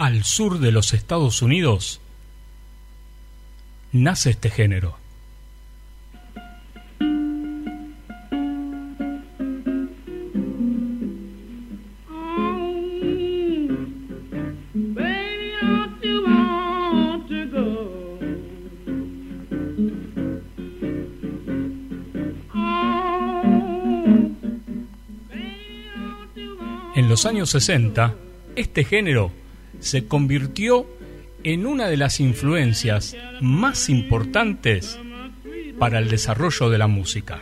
al 0.00 0.24
sur 0.24 0.60
de 0.60 0.72
los 0.72 0.94
Estados 0.94 1.42
Unidos, 1.42 2.00
nace 3.92 4.30
este 4.30 4.48
género. 4.48 4.96
En 26.96 27.10
los 27.10 27.26
años 27.26 27.50
60, 27.50 28.14
este 28.56 28.84
género 28.84 29.30
se 29.80 30.06
convirtió 30.06 30.86
en 31.42 31.66
una 31.66 31.88
de 31.88 31.96
las 31.96 32.20
influencias 32.20 33.16
más 33.40 33.88
importantes 33.88 34.98
para 35.78 35.98
el 35.98 36.08
desarrollo 36.08 36.70
de 36.70 36.78
la 36.78 36.86
música. 36.86 37.40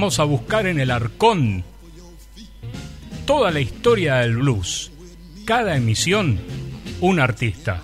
Vamos 0.00 0.18
a 0.18 0.24
buscar 0.24 0.66
en 0.66 0.80
el 0.80 0.90
arcón 0.90 1.62
toda 3.26 3.50
la 3.50 3.60
historia 3.60 4.14
del 4.14 4.38
blues. 4.38 4.90
Cada 5.44 5.76
emisión, 5.76 6.40
un 7.02 7.20
artista. 7.20 7.82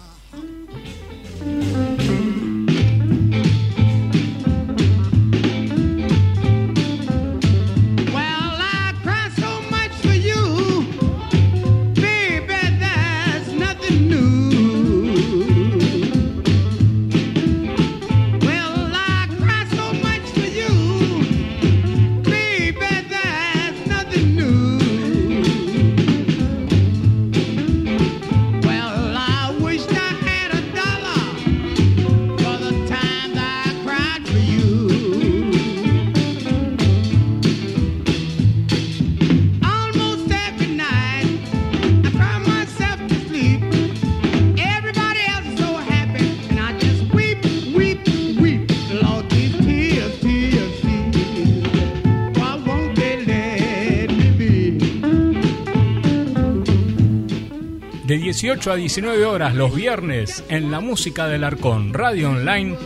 18 58.37 58.71
a 58.71 58.77
19 58.77 59.25
horas 59.25 59.55
los 59.55 59.75
viernes 59.75 60.45
en 60.51 60.71
la 60.71 60.81
música 60.81 61.27
del 61.27 61.43
Arcón, 61.43 61.95
Radio 61.95 62.33
Online, 62.33 62.77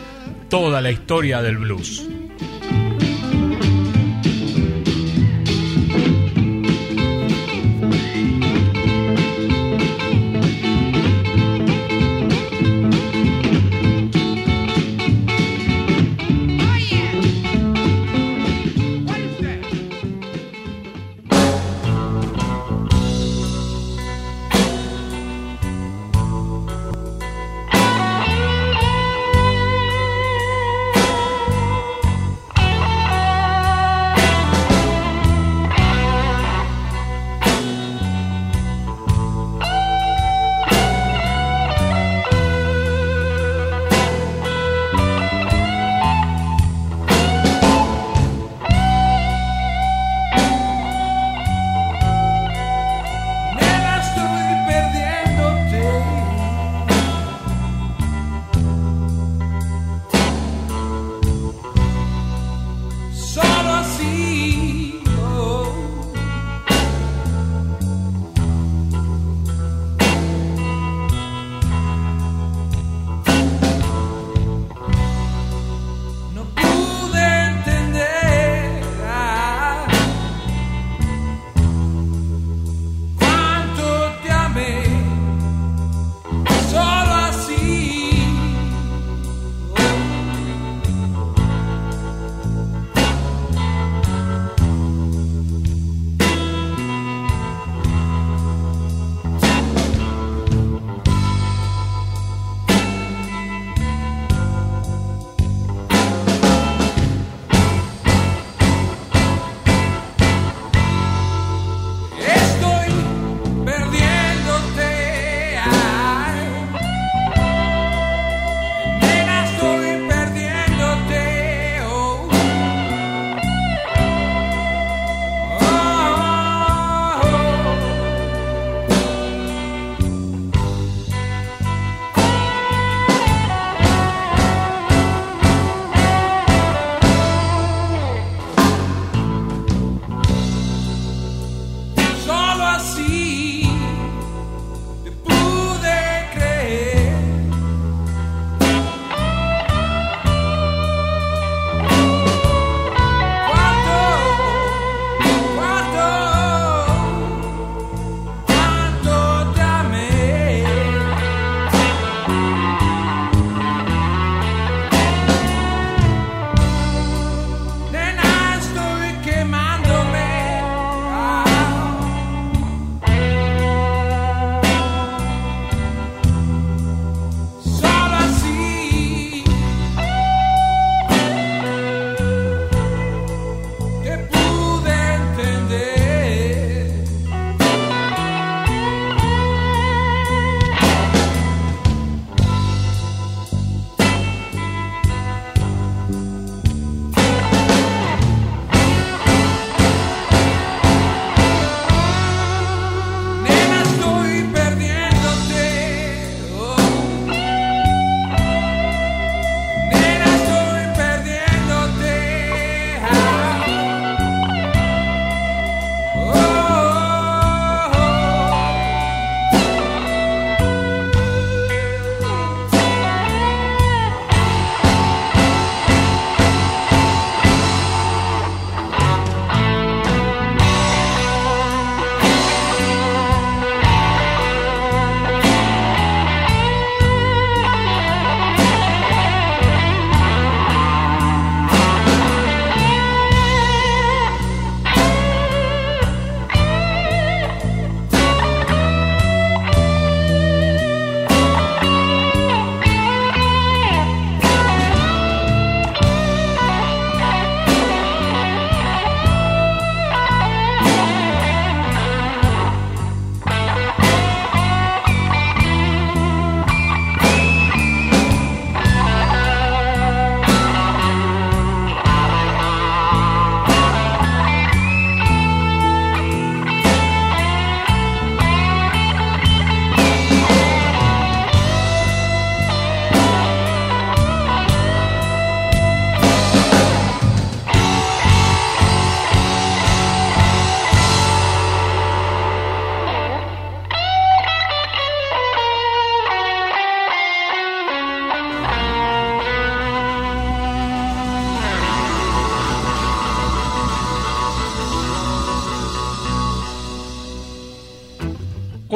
toda 0.50 0.80
la 0.80 0.90
historia 0.90 1.40
del 1.40 1.58
blues. 1.58 2.09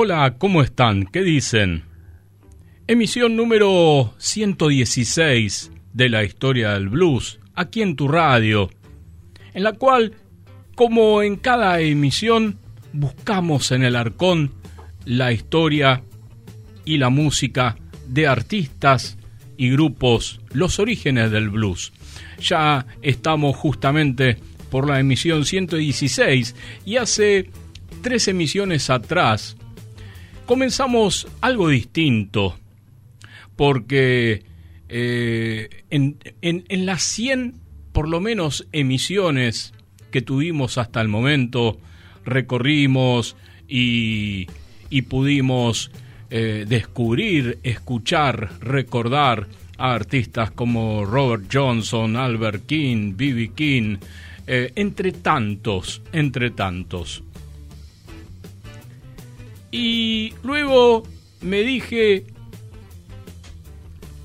Hola, 0.06 0.34
¿cómo 0.36 0.60
están? 0.60 1.06
¿Qué 1.06 1.22
dicen? 1.22 1.84
Emisión 2.86 3.36
número 3.36 4.12
116 4.18 5.72
de 5.94 6.08
la 6.10 6.24
historia 6.24 6.72
del 6.72 6.90
blues, 6.90 7.40
aquí 7.54 7.80
en 7.80 7.96
tu 7.96 8.06
radio, 8.06 8.68
en 9.54 9.62
la 9.62 9.72
cual, 9.72 10.12
como 10.74 11.22
en 11.22 11.36
cada 11.36 11.80
emisión, 11.80 12.58
buscamos 12.92 13.72
en 13.72 13.82
el 13.82 13.96
arcón 13.96 14.52
la 15.06 15.32
historia 15.32 16.02
y 16.84 16.98
la 16.98 17.08
música 17.08 17.78
de 18.06 18.26
artistas 18.26 19.16
y 19.56 19.70
grupos, 19.70 20.38
los 20.52 20.78
orígenes 20.80 21.30
del 21.30 21.48
blues. 21.48 21.94
Ya 22.42 22.84
estamos 23.00 23.56
justamente 23.56 24.36
por 24.70 24.86
la 24.86 25.00
emisión 25.00 25.46
116 25.46 26.54
y 26.84 26.96
hace 26.98 27.48
tres 28.02 28.28
emisiones 28.28 28.90
atrás 28.90 29.56
comenzamos 30.46 31.26
algo 31.40 31.68
distinto, 31.68 32.56
porque 33.56 34.44
eh, 34.88 35.84
en, 35.90 36.18
en, 36.42 36.86
las 36.86 37.02
100, 37.02 37.54
por 37.92 38.08
lo 38.08 38.20
menos, 38.20 38.66
emisiones 38.72 39.72
que 40.10 40.22
tuvimos 40.22 40.78
hasta 40.78 41.00
el 41.00 41.08
momento, 41.08 41.78
recorrimos 42.24 43.36
y, 43.68 44.46
y 44.90 45.02
pudimos 45.02 45.90
eh, 46.30 46.64
descubrir, 46.68 47.58
escuchar, 47.62 48.50
recordar 48.60 49.46
a 49.78 49.94
artistas 49.94 50.50
como 50.50 51.04
Robert 51.04 51.44
Johnson, 51.52 52.16
Albert 52.16 52.66
King, 52.66 53.14
B.B. 53.16 53.52
King, 53.54 53.96
eh, 54.46 54.72
entre 54.74 55.12
tantos, 55.12 56.02
entre 56.12 56.50
tantos. 56.50 57.22
Y 59.76 60.32
luego 60.44 61.02
me 61.40 61.64
dije, 61.64 62.26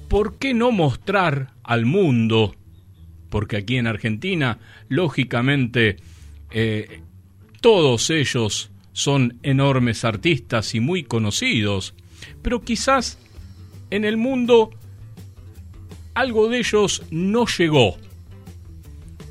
¿por 0.08 0.38
qué 0.38 0.54
no 0.54 0.72
mostrar 0.72 1.56
al 1.64 1.88
mundo? 1.88 2.54
Porque 3.32 3.58
aquí 3.58 3.78
en 3.78 3.88
Argentina, 3.88 4.60
lógicamente, 4.90 5.98
eh, 6.52 7.02
todos 7.62 8.12
ellos 8.12 8.70
son 8.94 9.40
enormes 9.42 10.06
artistas 10.06 10.76
y 10.76 10.82
muy 10.82 11.02
conocidos, 11.02 11.96
pero 12.44 12.62
quizás 12.62 13.18
en 13.90 14.06
el 14.06 14.18
mundo 14.18 14.70
algo 16.14 16.48
de 16.48 16.60
ellos 16.60 17.02
no 17.10 17.48
llegó. 17.48 17.98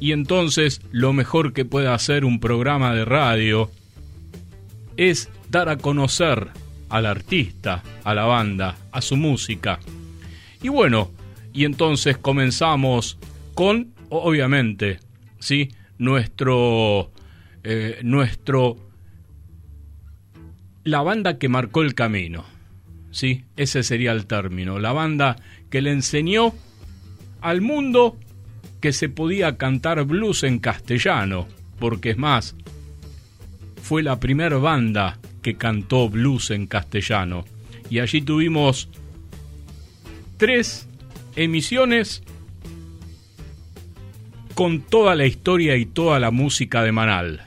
Y 0.01 0.11
entonces 0.11 0.81
lo 0.91 1.13
mejor 1.13 1.53
que 1.53 1.65
puede 1.65 1.87
hacer 1.87 2.25
un 2.25 2.41
programa 2.41 2.93
de 2.93 3.05
radio 3.05 3.71
es 4.97 5.31
dar 5.51 5.69
a 5.69 5.79
conocer 5.79 6.49
al 6.89 7.07
artista, 7.07 7.83
a 8.05 8.15
la 8.15 8.25
banda, 8.25 8.77
a 8.93 9.01
su 9.01 9.17
música. 9.17 9.79
Y 10.63 10.69
bueno, 10.69 11.11
y 11.53 11.65
entonces 11.65 12.17
comenzamos 12.19 13.19
con, 13.55 13.93
obviamente, 14.09 15.01
¿sí? 15.39 15.71
nuestro, 15.99 17.11
eh, 17.65 18.01
nuestro, 18.03 18.77
la 20.85 21.03
banda 21.03 21.39
que 21.39 21.49
marcó 21.49 21.83
el 21.83 21.95
camino, 21.95 22.45
¿sí? 23.11 23.45
ese 23.57 23.83
sería 23.83 24.13
el 24.13 24.27
término, 24.27 24.79
la 24.79 24.93
banda 24.93 25.37
que 25.71 25.83
le 25.83 25.91
enseñó 25.91 26.55
al 27.41 27.61
mundo 27.61 28.19
que 28.81 28.93
se 28.93 29.09
podía 29.09 29.57
cantar 29.57 30.05
blues 30.05 30.45
en 30.45 30.59
castellano, 30.59 31.49
porque 31.79 32.11
es 32.11 32.19
más, 32.19 32.55
fue 33.83 34.03
la 34.03 34.21
primera 34.21 34.57
banda 34.59 35.19
que 35.43 35.57
cantó 35.57 36.09
blues 36.09 36.51
en 36.51 36.67
castellano. 36.67 37.45
Y 37.91 38.01
allí 38.01 38.21
tuvimos 38.21 38.89
tres 40.37 40.89
emisiones 41.37 42.23
con 44.55 44.81
toda 44.81 45.15
la 45.15 45.27
historia 45.27 45.77
y 45.77 45.87
toda 45.87 46.19
la 46.19 46.31
música 46.31 46.83
de 46.83 46.93
Manal. 46.93 47.45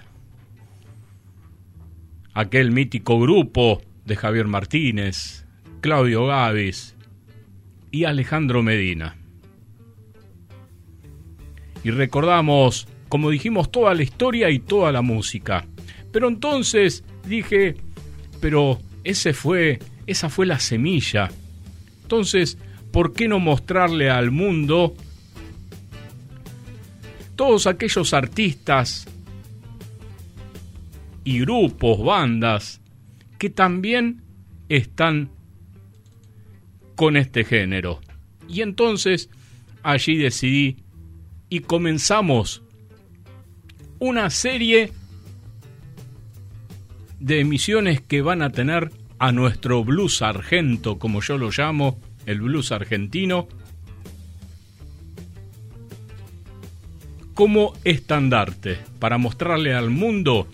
Aquel 2.33 2.71
mítico 2.71 3.19
grupo 3.19 3.81
de 4.05 4.15
Javier 4.15 4.47
Martínez, 4.47 5.45
Claudio 5.81 6.25
Gavis 6.25 6.95
y 7.91 8.05
Alejandro 8.05 8.63
Medina. 8.63 9.17
Y 11.83 11.91
recordamos, 11.91 12.87
como 13.09 13.29
dijimos, 13.29 13.71
toda 13.71 13.93
la 13.93 14.03
historia 14.03 14.49
y 14.49 14.59
toda 14.59 14.91
la 14.91 15.01
música. 15.01 15.65
Pero 16.11 16.27
entonces 16.27 17.03
dije, 17.31 17.75
pero 18.39 18.79
ese 19.03 19.33
fue, 19.33 19.79
esa 20.05 20.29
fue 20.29 20.45
la 20.45 20.59
semilla. 20.59 21.31
Entonces, 22.03 22.57
¿por 22.91 23.13
qué 23.13 23.27
no 23.27 23.39
mostrarle 23.39 24.09
al 24.09 24.31
mundo 24.31 24.95
todos 27.35 27.65
aquellos 27.65 28.13
artistas 28.13 29.07
y 31.23 31.39
grupos, 31.39 32.03
bandas, 32.03 32.81
que 33.39 33.49
también 33.49 34.21
están 34.69 35.29
con 36.95 37.15
este 37.15 37.45
género? 37.45 38.01
Y 38.47 38.61
entonces 38.61 39.29
allí 39.83 40.17
decidí 40.17 40.77
y 41.49 41.61
comenzamos 41.61 42.61
una 43.99 44.29
serie 44.29 44.91
de 47.21 47.39
emisiones 47.39 48.01
que 48.01 48.23
van 48.23 48.41
a 48.41 48.51
tener 48.51 48.91
a 49.19 49.31
nuestro 49.31 49.83
blues 49.83 50.23
argento, 50.23 50.97
como 50.97 51.21
yo 51.21 51.37
lo 51.37 51.51
llamo, 51.55 51.99
el 52.25 52.41
blues 52.41 52.71
argentino, 52.71 53.47
como 57.35 57.73
estandarte, 57.83 58.79
para 58.97 59.19
mostrarle 59.19 59.75
al 59.75 59.91
mundo 59.91 60.47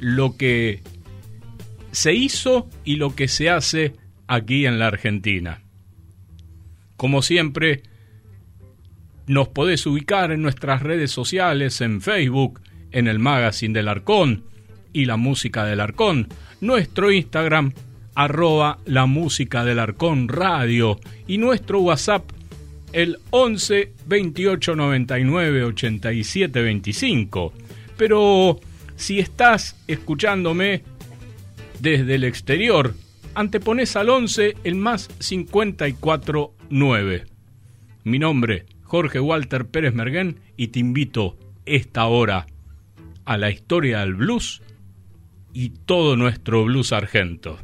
lo 0.00 0.38
que 0.38 0.82
se 1.92 2.14
hizo 2.14 2.70
y 2.84 2.96
lo 2.96 3.14
que 3.14 3.28
se 3.28 3.50
hace 3.50 3.94
aquí 4.26 4.64
en 4.64 4.78
la 4.78 4.86
Argentina. 4.86 5.60
Como 6.96 7.20
siempre, 7.20 7.82
nos 9.26 9.48
podés 9.48 9.84
ubicar 9.84 10.32
en 10.32 10.40
nuestras 10.40 10.82
redes 10.82 11.10
sociales, 11.10 11.82
en 11.82 12.00
Facebook, 12.00 12.62
en 12.92 13.08
el 13.08 13.18
Magazine 13.18 13.74
del 13.74 13.88
Arcón, 13.88 14.53
y 14.94 15.04
la 15.04 15.18
música 15.18 15.66
del 15.66 15.80
Arcón. 15.80 16.28
Nuestro 16.62 17.12
Instagram, 17.12 17.74
arroba 18.14 18.78
la 18.86 19.04
música 19.04 19.64
del 19.64 19.78
Arcón 19.78 20.28
Radio. 20.28 20.98
Y 21.26 21.36
nuestro 21.36 21.80
WhatsApp, 21.80 22.24
el 22.94 23.18
11 23.28 23.92
28 24.06 24.76
99 24.76 25.64
87 25.64 26.62
25. 26.62 27.52
Pero 27.98 28.60
si 28.96 29.18
estás 29.18 29.76
escuchándome 29.86 30.82
desde 31.80 32.14
el 32.14 32.24
exterior, 32.24 32.94
antepones 33.34 33.96
al 33.96 34.08
11 34.08 34.56
el 34.64 34.76
más 34.76 35.10
54 35.18 36.54
9. 36.70 37.24
Mi 38.04 38.18
nombre, 38.18 38.66
Jorge 38.82 39.18
Walter 39.18 39.66
Pérez 39.66 39.92
Merguén, 39.92 40.38
y 40.56 40.68
te 40.68 40.78
invito 40.78 41.36
esta 41.66 42.06
hora 42.06 42.46
a 43.24 43.38
la 43.38 43.50
historia 43.50 44.00
del 44.00 44.14
blues 44.14 44.62
y 45.54 45.70
todo 45.70 46.16
nuestro 46.16 46.64
blues 46.64 46.92
argento. 46.92 47.58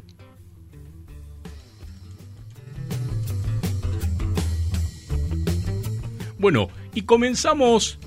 Bueno, 6.39 6.69
y 6.95 7.03
comenzamos 7.03 7.99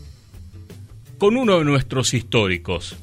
con 1.19 1.37
uno 1.37 1.59
de 1.59 1.65
nuestros 1.65 2.15
históricos, 2.15 2.97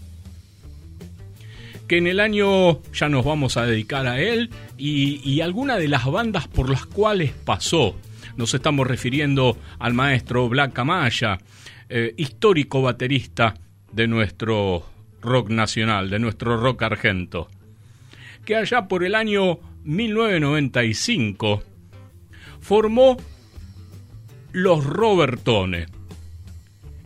que 1.88 1.98
en 1.98 2.08
el 2.08 2.20
año 2.20 2.82
ya 2.92 3.08
nos 3.08 3.24
vamos 3.24 3.56
a 3.56 3.66
dedicar 3.66 4.08
a 4.08 4.20
él 4.20 4.50
y, 4.78 5.22
y 5.24 5.40
alguna 5.40 5.78
de 5.78 5.88
las 5.88 6.06
bandas 6.06 6.50
por 6.50 6.70
las 6.70 6.86
cuales 6.86 7.32
pasó. 7.32 7.96
Nos 8.36 8.54
estamos 8.54 8.88
refiriendo 8.88 9.58
al 9.80 9.94
maestro 9.94 10.50
Black 10.50 10.78
Amaya, 10.80 11.38
eh, 11.88 12.14
histórico 12.18 12.82
baterista 12.82 13.54
de 13.92 14.08
nuestro 14.08 14.86
rock 15.22 15.50
nacional, 15.50 16.10
de 16.10 16.20
nuestro 16.20 16.58
rock 16.58 16.84
argento, 16.84 17.48
que 18.46 18.56
allá 18.56 18.88
por 18.88 19.04
el 19.04 19.16
año 19.16 19.60
1995 19.84 21.64
formó 22.60 23.18
los 24.52 24.86
Robertones. 24.86 25.90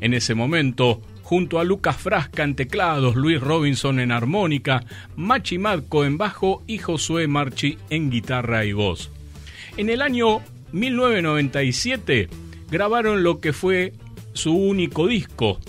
En 0.01 0.13
ese 0.13 0.35
momento, 0.35 1.01
junto 1.23 1.59
a 1.59 1.63
Lucas 1.63 1.97
Frasca 1.97 2.43
en 2.43 2.55
teclados, 2.55 3.15
Luis 3.15 3.39
Robinson 3.39 3.99
en 3.99 4.11
armónica, 4.11 4.83
Machi 5.15 5.57
Madco 5.57 6.05
en 6.05 6.17
bajo 6.17 6.63
y 6.67 6.77
Josué 6.77 7.27
Marchi 7.27 7.77
en 7.89 8.09
guitarra 8.09 8.65
y 8.65 8.73
voz. 8.73 9.11
En 9.77 9.89
el 9.89 10.01
año 10.01 10.41
1997 10.71 12.29
grabaron 12.69 13.23
lo 13.23 13.39
que 13.39 13.53
fue 13.53 13.93
su 14.33 14.53
único 14.53 15.07
disco, 15.07 15.59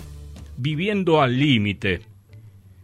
Viviendo 0.57 1.21
al 1.21 1.37
Límite, 1.39 2.01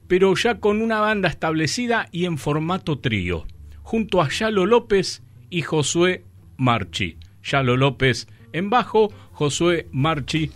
pero 0.07 0.33
ya 0.35 0.59
con 0.59 0.81
una 0.81 0.99
banda 0.99 1.29
establecida 1.29 2.07
y 2.11 2.25
en 2.25 2.37
formato 2.37 2.99
trío. 2.99 3.45
junto 3.81 4.21
a 4.21 4.29
Yalo 4.29 4.65
López 4.65 5.21
y 5.49 5.61
Josué 5.61 6.23
Marchi. 6.57 7.17
Yalo 7.43 7.75
López 7.77 8.27
en 8.53 8.69
bajo, 8.69 9.11
Josué 9.33 9.87
Marchi 9.91 10.49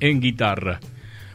en 0.00 0.20
guitarra. 0.20 0.80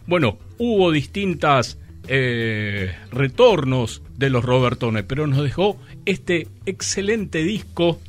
Bueno, 0.06 0.38
hubo 0.58 0.92
distintas 0.92 1.80
eh, 2.08 2.96
retornos 3.12 4.04
de 4.16 4.30
los 4.30 4.46
Robertones, 4.46 5.04
pero 5.08 5.28
nos 5.28 5.44
dejó 5.44 5.78
este 6.06 6.48
excelente 6.66 7.44
disco 7.44 8.00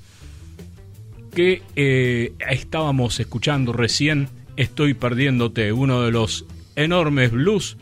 que 1.34 1.62
eh, 1.76 2.32
estábamos 2.48 3.20
escuchando 3.20 3.72
recién, 3.72 4.28
Estoy 4.56 4.92
perdiéndote, 4.92 5.72
uno 5.72 6.02
de 6.02 6.10
los 6.10 6.44
enormes 6.76 7.30
blues 7.30 7.78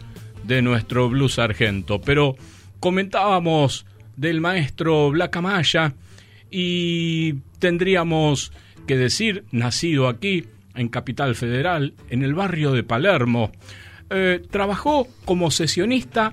de 0.48 0.62
nuestro 0.62 1.08
blues 1.08 1.38
argento. 1.38 2.00
Pero 2.00 2.36
comentábamos 2.80 3.86
del 4.16 4.40
maestro 4.40 5.10
Blacamaya 5.10 5.94
y 6.50 7.34
tendríamos 7.60 8.50
que 8.86 8.96
decir, 8.96 9.44
nacido 9.52 10.08
aquí, 10.08 10.46
en 10.74 10.88
Capital 10.88 11.34
Federal, 11.34 11.94
en 12.08 12.22
el 12.22 12.34
barrio 12.34 12.72
de 12.72 12.82
Palermo, 12.82 13.52
eh, 14.10 14.42
trabajó 14.50 15.06
como 15.24 15.50
sesionista 15.50 16.32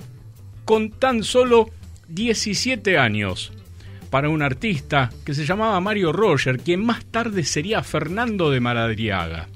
con 0.64 0.92
tan 0.92 1.24
solo 1.24 1.70
17 2.08 2.98
años 2.98 3.52
para 4.10 4.30
un 4.30 4.42
artista 4.42 5.10
que 5.26 5.34
se 5.34 5.46
llamaba 5.46 5.80
Mario 5.82 6.14
Roger, 6.14 6.60
quien 6.60 6.86
más 6.86 7.04
tarde 7.06 7.44
sería 7.44 7.84
Fernando 7.84 8.50
de 8.50 8.62
Maradriaga. 8.62 9.50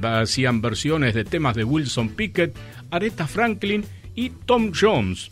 Hacían 0.00 0.62
versiones 0.62 1.12
de 1.14 1.24
temas 1.24 1.54
de 1.54 1.64
Wilson 1.64 2.08
Pickett, 2.10 2.56
Aretha 2.90 3.26
Franklin 3.26 3.84
y 4.14 4.30
Tom 4.30 4.72
Jones. 4.78 5.30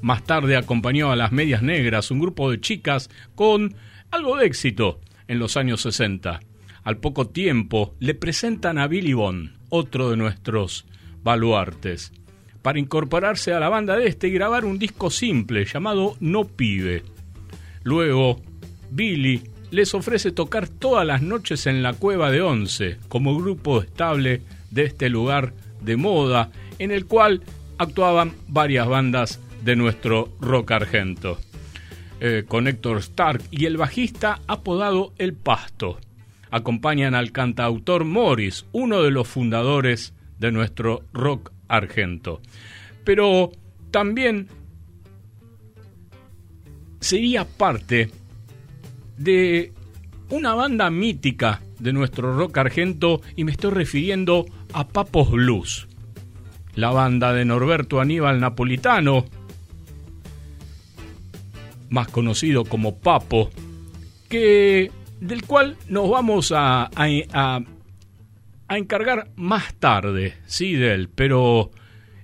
Más 0.00 0.24
tarde 0.24 0.56
acompañó 0.56 1.10
a 1.10 1.16
las 1.16 1.32
Medias 1.32 1.62
Negras, 1.62 2.10
un 2.10 2.20
grupo 2.20 2.50
de 2.50 2.60
chicas 2.60 3.08
con 3.34 3.74
algo 4.10 4.36
de 4.36 4.46
éxito 4.46 5.00
en 5.28 5.38
los 5.38 5.56
años 5.56 5.80
60. 5.82 6.40
Al 6.82 6.98
poco 6.98 7.28
tiempo 7.28 7.94
le 8.00 8.14
presentan 8.14 8.78
a 8.78 8.86
Billy 8.86 9.14
Bond, 9.14 9.52
otro 9.70 10.10
de 10.10 10.16
nuestros 10.16 10.86
baluartes, 11.22 12.12
para 12.60 12.78
incorporarse 12.78 13.54
a 13.54 13.60
la 13.60 13.70
banda 13.70 13.96
de 13.96 14.06
este 14.06 14.28
y 14.28 14.32
grabar 14.32 14.66
un 14.66 14.78
disco 14.78 15.10
simple 15.10 15.64
llamado 15.64 16.16
No 16.20 16.44
Pibe. 16.44 17.02
Luego, 17.82 18.42
Billy 18.90 19.42
les 19.70 19.94
ofrece 19.94 20.30
tocar 20.30 20.68
todas 20.68 21.06
las 21.06 21.22
noches 21.22 21.66
en 21.66 21.82
la 21.82 21.94
Cueva 21.94 22.30
de 22.30 22.42
Once, 22.42 22.98
como 23.08 23.36
grupo 23.36 23.82
estable 23.82 24.42
de 24.70 24.84
este 24.84 25.08
lugar 25.08 25.54
de 25.84 25.96
moda, 25.96 26.50
en 26.78 26.90
el 26.90 27.06
cual 27.06 27.42
actuaban 27.78 28.32
varias 28.48 28.86
bandas 28.88 29.40
de 29.62 29.76
nuestro 29.76 30.28
rock 30.40 30.72
argento. 30.72 31.38
Eh, 32.20 32.44
con 32.46 32.68
Héctor 32.68 32.98
Stark 32.98 33.42
y 33.50 33.66
el 33.66 33.76
bajista 33.76 34.40
apodado 34.46 35.12
El 35.18 35.34
Pasto. 35.34 35.98
Acompañan 36.50 37.14
al 37.14 37.32
cantautor 37.32 38.04
Morris, 38.04 38.64
uno 38.72 39.02
de 39.02 39.10
los 39.10 39.26
fundadores 39.26 40.14
de 40.38 40.52
nuestro 40.52 41.02
rock 41.12 41.52
argento. 41.68 42.40
Pero 43.04 43.50
también 43.90 44.48
sería 47.00 47.44
parte 47.44 48.10
de 49.18 49.72
una 50.30 50.54
banda 50.54 50.90
mítica 50.90 51.60
de 51.78 51.92
nuestro 51.92 52.36
rock 52.36 52.58
argento 52.58 53.20
y 53.36 53.44
me 53.44 53.52
estoy 53.52 53.70
refiriendo 53.72 54.46
a 54.72 54.88
Papos 54.88 55.30
Blues, 55.30 55.88
la 56.74 56.90
banda 56.90 57.32
de 57.32 57.44
Norberto 57.44 58.00
Aníbal 58.00 58.40
Napolitano, 58.40 59.24
más 61.90 62.08
conocido 62.08 62.64
como 62.64 62.98
Papo, 62.98 63.50
que 64.28 64.90
del 65.20 65.44
cual 65.46 65.76
nos 65.88 66.10
vamos 66.10 66.52
a, 66.54 66.90
a, 66.94 67.60
encargar 68.76 69.28
más 69.36 69.74
tarde, 69.74 70.34
sí, 70.46 70.74
de 70.74 71.08
pero 71.14 71.70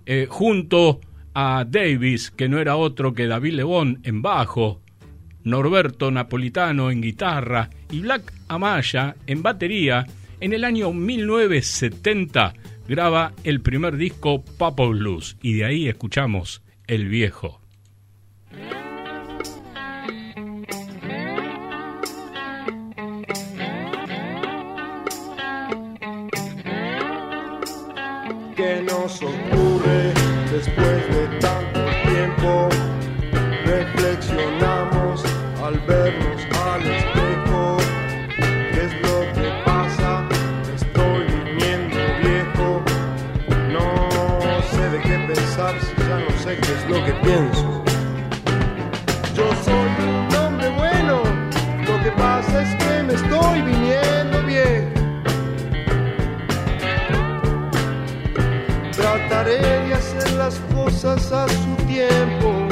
eh, 0.06 0.26
junto 0.28 1.00
a 1.34 1.64
Davis, 1.66 2.30
que 2.30 2.48
no 2.48 2.58
era 2.58 2.76
otro 2.76 3.14
que 3.14 3.26
David 3.28 3.54
Lebón 3.54 4.00
en 4.02 4.22
bajo, 4.22 4.80
Norberto 5.44 6.10
Napolitano 6.10 6.90
en 6.90 7.00
guitarra 7.00 7.70
y 7.90 8.00
Black 8.00 8.32
Amaya 8.48 9.16
en 9.26 9.42
batería, 9.42 10.06
en 10.40 10.52
el 10.52 10.64
año 10.64 10.92
1970 10.92 12.54
graba 12.88 13.32
el 13.44 13.60
primer 13.60 13.96
disco 13.96 14.44
Papo 14.58 14.88
Blues 14.88 15.36
y 15.42 15.54
de 15.54 15.64
ahí 15.64 15.88
escuchamos 15.88 16.62
El 16.86 17.08
Viejo. 17.08 17.60
¿Qué 28.56 28.82
nos 28.82 29.22
ocurre 29.22 29.59
Yo 49.34 49.50
soy 49.64 49.90
un 50.06 50.36
hombre 50.36 50.68
bueno. 50.70 51.22
Lo 51.84 52.02
que 52.04 52.12
pasa 52.12 52.62
es 52.62 52.84
que 52.84 53.02
me 53.02 53.14
estoy 53.14 53.62
viniendo 53.62 54.42
viejo. 54.46 54.90
Trataré 58.92 59.58
de 59.58 59.94
hacer 59.94 60.32
las 60.34 60.54
cosas 60.72 61.32
a 61.32 61.48
su 61.48 61.74
tiempo. 61.86 62.68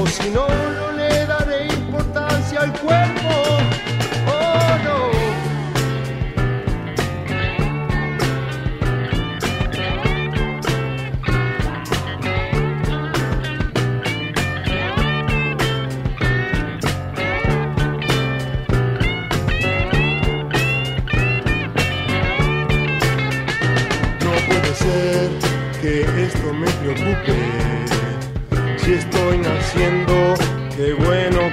O 0.00 0.06
si 0.06 0.30
no, 0.30 0.48
no 0.48 0.92
le 0.96 1.26
daré 1.26 1.66
importancia 1.66 2.62
al 2.62 2.72
cuerpo. 2.80 3.43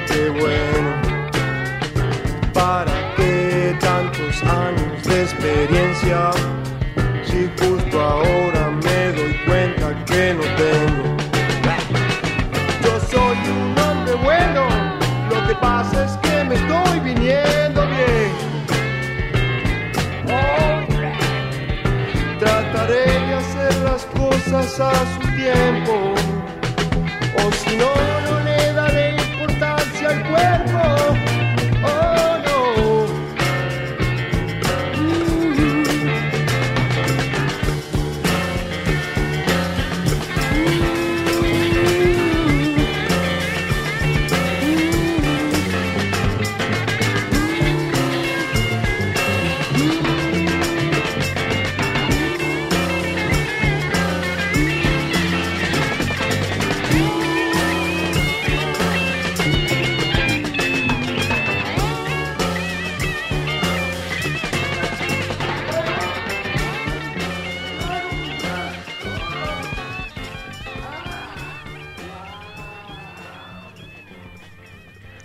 Qué 0.08 0.30
bueno. 0.30 0.92
¿Para 2.54 3.16
qué 3.16 3.76
tantos 3.80 4.44
años 4.44 5.04
de 5.04 5.22
experiencia? 5.24 6.32
Si 7.26 7.50
justo 7.60 8.00
ahora 8.00 8.72
me 8.84 9.12
doy 9.18 9.36
cuenta 9.46 10.06
que 10.06 10.34
no 10.34 10.44
tengo. 10.64 11.18
Yo 12.84 13.00
soy 13.12 13.38
un 13.50 13.78
hombre 13.80 14.16
bueno, 14.24 14.68
lo 15.30 15.48
que 15.48 15.56
pasa 15.56 16.06
es 16.06 16.12
que 16.18 16.44
me 16.44 16.56
estoy 16.56 17.00
viniendo 17.00 17.82
bien. 17.88 18.32
Trataré 22.40 23.06
de 23.06 23.34
hacer 23.36 23.76
las 23.84 24.06
cosas 24.06 24.80
a 24.80 24.92
su 25.14 25.20
tiempo. 25.36 26.21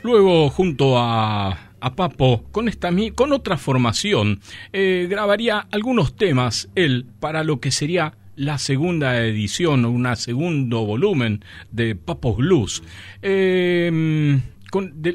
Luego, 0.07 0.51
junto 0.51 0.97
a, 0.99 1.73
Papo, 1.97 2.45
con, 2.53 2.69
esta, 2.69 2.93
con 3.17 3.33
otra 3.33 3.57
formación, 3.57 4.39
eh, 4.73 5.09
grabaría 5.11 5.67
algunos 5.73 6.15
temas 6.15 6.69
él 6.77 7.07
para 7.19 7.43
lo 7.43 7.59
que 7.59 7.73
sería 7.73 8.15
la 8.37 8.59
segunda 8.59 9.21
edición 9.27 9.85
o 9.85 9.91
un 9.91 10.07
segundo 10.15 10.87
volumen 10.87 11.45
de 11.73 11.97
Papos 11.97 12.37
Blues, 12.37 12.85
em, 13.21 14.43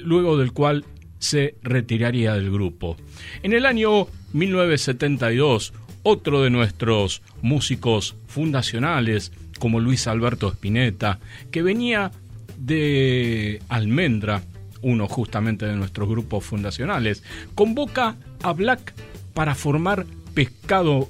luego 0.03 0.35
del 0.35 0.51
cual 0.51 0.83
se 1.19 1.55
retiraría 1.63 2.33
del 2.33 2.51
grupo. 2.51 2.97
En 3.43 3.53
el 3.53 3.65
año 3.65 4.07
1972, 4.33 5.71
otro 6.03 6.41
de 6.41 6.49
nuestros 6.49 7.21
músicos 7.41 8.17
fundacionales, 8.27 9.31
como 9.57 9.79
Luis 9.79 10.05
Alberto 10.07 10.49
Spinetta, 10.49 11.19
que 11.49 11.61
venía 11.61 12.11
de 12.57 13.61
Almendra, 13.69 14.43
uno 14.81 15.07
justamente 15.07 15.65
de 15.65 15.75
nuestros 15.75 16.09
grupos 16.09 16.45
fundacionales, 16.45 17.23
convoca 17.55 18.15
a 18.43 18.53
Black 18.53 18.93
para 19.33 19.55
formar 19.55 20.05
Pescado 20.33 21.07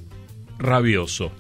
Rabioso. 0.58 1.32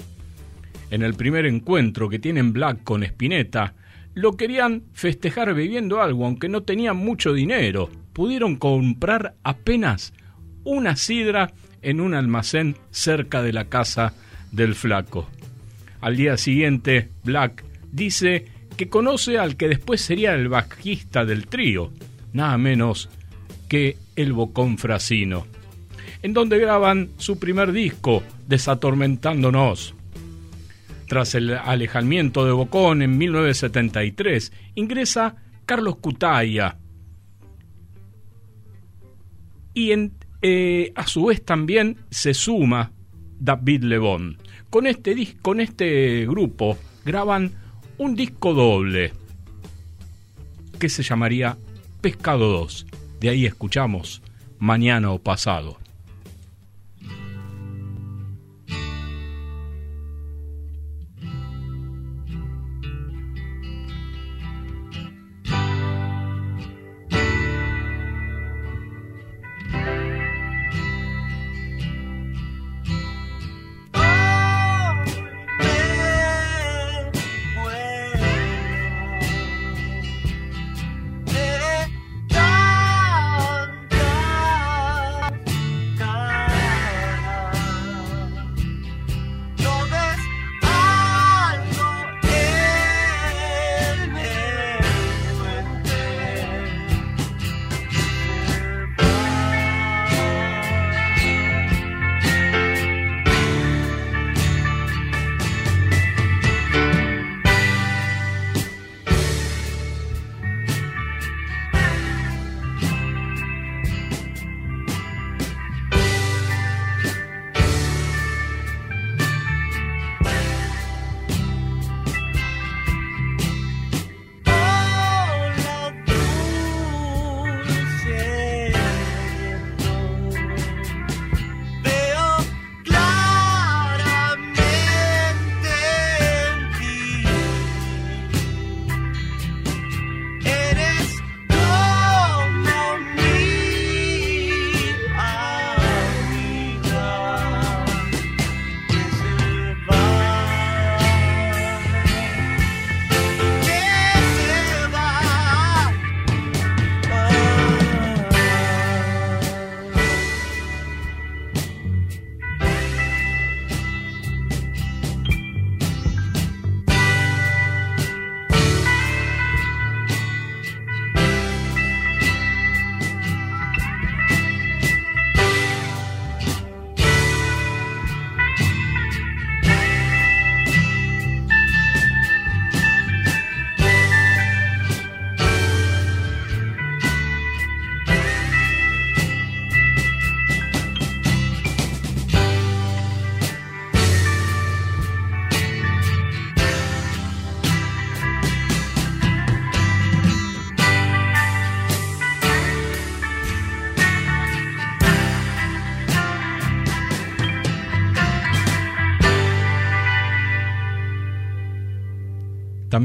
En 0.89 1.03
el 1.03 1.13
primer 1.13 1.45
encuentro 1.45 2.09
que 2.09 2.19
tienen 2.19 2.53
Black 2.53 2.83
con 2.83 3.03
Spinetta, 3.03 3.75
lo 4.13 4.35
querían 4.35 4.83
festejar 4.93 5.53
bebiendo 5.53 6.01
algo, 6.01 6.25
aunque 6.25 6.49
no 6.49 6.63
tenían 6.63 6.97
mucho 6.97 7.33
dinero. 7.33 7.89
Pudieron 8.13 8.57
comprar 8.57 9.35
apenas 9.43 10.13
una 10.63 10.95
sidra 10.95 11.53
en 11.81 12.01
un 12.01 12.13
almacén 12.13 12.75
cerca 12.91 13.41
de 13.41 13.53
la 13.53 13.65
casa 13.65 14.13
del 14.51 14.75
flaco. 14.75 15.29
Al 16.01 16.17
día 16.17 16.35
siguiente, 16.37 17.09
Black 17.23 17.63
dice 17.91 18.45
que 18.75 18.89
conoce 18.89 19.37
al 19.37 19.55
que 19.55 19.67
después 19.67 20.01
sería 20.01 20.33
el 20.33 20.49
bajista 20.49 21.25
del 21.25 21.47
trío, 21.47 21.91
nada 22.33 22.57
menos 22.57 23.09
que 23.67 23.97
el 24.15 24.33
Bocón 24.33 24.77
Frasino, 24.77 25.47
en 26.21 26.33
donde 26.33 26.59
graban 26.59 27.09
su 27.17 27.39
primer 27.39 27.71
disco, 27.71 28.23
Desatormentándonos. 28.47 29.95
Tras 31.07 31.35
el 31.35 31.53
alejamiento 31.53 32.45
de 32.45 32.51
Bocón 32.51 33.01
en 33.01 33.17
1973, 33.17 34.51
ingresa 34.75 35.35
Carlos 35.65 35.97
Cutaya 35.97 36.77
y 39.73 39.91
eh, 40.41 40.91
a 40.95 41.07
su 41.07 41.25
vez 41.25 41.43
también 41.43 41.97
se 42.09 42.33
suma 42.33 42.91
David 43.39 43.83
Lebón. 43.83 44.37
Con 44.69 44.87
este, 44.87 45.35
con 45.41 45.59
este 45.59 46.25
grupo 46.25 46.77
graban 47.05 47.51
un 47.97 48.15
disco 48.15 48.53
doble 48.53 49.13
que 50.79 50.89
se 50.89 51.03
llamaría 51.03 51.57
Pescado 52.01 52.51
2. 52.51 52.87
De 53.19 53.29
ahí 53.29 53.45
escuchamos 53.45 54.23
Mañana 54.57 55.11
o 55.11 55.19
Pasado. 55.19 55.77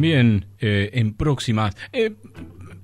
También 0.06 0.46
eh, 0.60 0.90
en 0.92 1.14
próximas, 1.14 1.74
eh, 1.92 2.12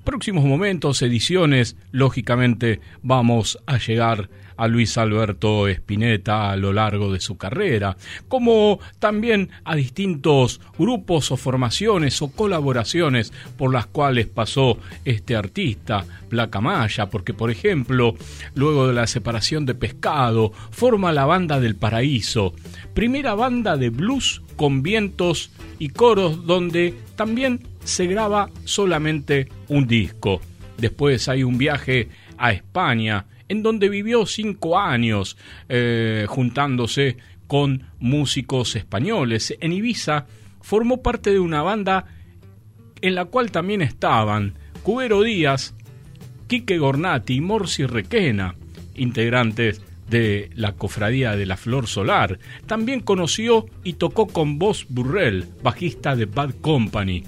próximos 0.03 0.45
momentos, 0.45 1.03
ediciones, 1.03 1.77
lógicamente 1.93 2.81
vamos 3.01 3.61
a 3.65 3.79
llegar 3.79 4.29
a 4.57 4.67
Luis 4.67 4.99
Alberto 4.99 5.69
Spinetta 5.69 6.51
a 6.51 6.57
lo 6.57 6.73
largo 6.73 7.13
de 7.13 7.21
su 7.21 7.37
carrera, 7.37 7.97
como 8.27 8.81
también 8.99 9.51
a 9.63 9.77
distintos 9.77 10.61
grupos 10.77 11.31
o 11.31 11.37
formaciones 11.37 12.21
o 12.23 12.33
colaboraciones 12.33 13.33
por 13.57 13.73
las 13.73 13.87
cuales 13.87 14.27
pasó 14.27 14.79
este 15.05 15.37
artista, 15.37 16.05
Placa 16.29 16.61
Maya, 16.61 17.07
porque 17.07 17.35
por 17.35 17.53
ejemplo, 17.53 18.17
luego 18.57 18.89
de 18.89 18.95
la 18.95 19.07
separación 19.07 19.65
de 19.65 19.77
Pescado, 19.77 20.53
forma 20.73 21.13
la 21.13 21.25
banda 21.25 21.61
del 21.61 21.77
Paraíso, 21.77 22.53
primera 22.95 23.35
banda 23.35 23.77
de 23.77 23.91
blues 23.91 24.43
con 24.63 24.85
vientos 24.85 25.51
y 25.81 25.89
coros 25.89 26.47
donde 26.47 26.95
también 27.17 27.67
se 27.83 28.07
graba 28.07 28.49
solamente 28.63 29.49
un 29.67 29.89
disco. 29.89 30.41
Después 30.79 31.29
hay 31.29 31.43
un 31.43 31.59
viaje 31.59 32.11
a 32.39 32.53
España 32.53 33.27
en 33.49 33.65
donde 33.65 33.89
vivió 33.89 34.25
cinco 34.25 34.79
años 34.79 35.37
eh, 35.69 36.27
juntándose 36.29 37.17
con 37.49 37.89
músicos 37.99 38.77
españoles. 38.77 39.53
En 39.59 39.73
Ibiza 39.73 40.27
formó 40.61 41.03
parte 41.03 41.33
de 41.33 41.41
una 41.41 41.63
banda 41.63 42.07
en 43.01 43.17
la 43.17 43.25
cual 43.25 43.51
también 43.51 43.83
estaban 43.83 44.55
Cubero 44.85 45.23
Díaz, 45.23 45.75
Quique 46.47 46.79
Gornati 46.79 47.35
y 47.35 47.41
Morsi 47.41 47.85
Requena, 47.85 48.55
integrantes 48.95 49.83
de 50.13 50.51
la 50.55 50.75
Cofradía 50.75 51.37
de 51.37 51.47
la 51.47 51.57
Flor 51.57 51.89
Solar. 51.89 52.39
También 52.67 53.01
conoció 53.01 53.67
y 53.83 53.95
tocó 53.95 54.29
con 54.29 54.59
Boss 54.59 54.87
Burrell, 54.89 55.47
bajista 55.63 56.15
de 56.15 56.27
Bad 56.27 56.55
Company. 56.61 57.25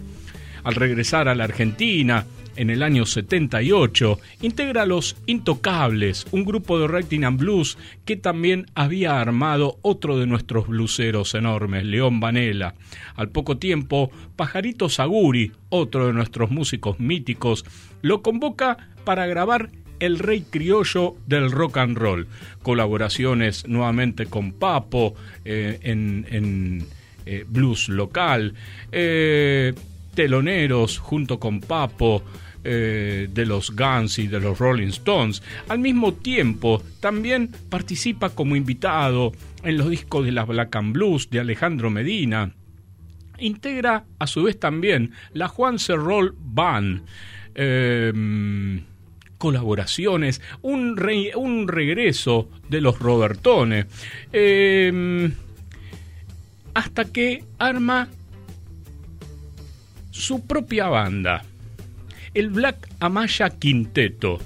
Al 0.63 0.75
regresar 0.75 1.29
a 1.29 1.35
la 1.35 1.45
Argentina, 1.45 2.27
en 2.57 2.71
el 2.71 2.83
año 2.83 3.07
78, 3.07 4.21
integra 4.43 4.87
Los 4.87 5.17
Intocables, 5.27 6.27
un 6.31 6.45
grupo 6.45 6.79
de 6.79 6.87
writing 6.87 7.25
and 7.25 7.39
blues 7.39 7.79
que 8.05 8.17
también 8.17 8.67
había 8.75 9.21
armado 9.21 9.79
otro 9.83 10.19
de 10.19 10.27
nuestros 10.27 10.69
bluseros 10.69 11.35
enormes, 11.35 11.85
León 11.85 12.21
Vanela. 12.21 12.75
Al 13.17 13.31
poco 13.31 13.57
tiempo, 13.57 14.11
Pajarito 14.37 14.89
Saguri, 14.89 15.53
otro 15.71 16.07
de 16.07 16.13
nuestros 16.13 16.51
músicos 16.51 17.01
míticos, 17.01 17.65
lo 18.03 18.23
convoca 18.23 18.91
para 19.05 19.27
grabar 19.27 19.71
el 20.05 20.19
rey 20.19 20.45
criollo 20.49 21.17
del 21.27 21.51
rock 21.51 21.79
and 21.79 21.97
roll. 21.97 22.27
Colaboraciones 22.63 23.67
nuevamente 23.67 24.27
con 24.27 24.53
Papo 24.53 25.15
eh, 25.45 25.79
en, 25.83 26.85
eh, 27.27 27.45
blues 27.49 27.89
local. 27.89 28.55
Eh, 28.93 29.75
teloneros 30.15 30.99
junto 30.99 31.39
con 31.39 31.61
Papo. 31.61 32.23
de 32.65 33.45
los 33.47 33.77
Guns 33.77 34.19
y 34.19 34.27
de 34.27 34.41
los 34.41 34.59
Rolling 34.59 34.89
Stones. 34.89 35.43
Al 35.69 35.81
mismo 35.81 36.15
tiempo, 36.15 36.83
también 36.99 37.51
participa 37.69 38.31
como 38.31 38.57
invitado 38.57 39.33
en 39.63 39.77
los 39.77 39.91
discos 39.91 40.25
de 40.25 40.33
la 40.33 40.47
Black 40.47 40.75
and 40.75 40.95
Blues 40.95 41.29
de 41.29 41.41
Alejandro 41.41 41.91
Medina. 41.91 42.55
Integra 43.37 44.07
a 44.19 44.27
su 44.27 44.45
vez 44.45 44.59
también 44.59 45.11
la 45.35 45.49
Juan 45.49 45.77
Roll 45.89 46.35
Band 46.39 47.03
colaboraciones, 49.45 50.41
un, 50.63 50.99
un 51.37 51.69
regreso 51.69 52.49
de 52.71 52.81
los 52.81 52.99
Robertones, 52.99 53.85
em, 54.33 55.35
hasta 56.73 57.05
que 57.05 57.45
arma 57.59 58.09
su 60.11 60.47
propia 60.47 60.89
banda, 60.89 61.45
el 62.33 62.49
Black 62.49 62.89
Amaya 63.01 63.51
Quinteto, 63.51 64.39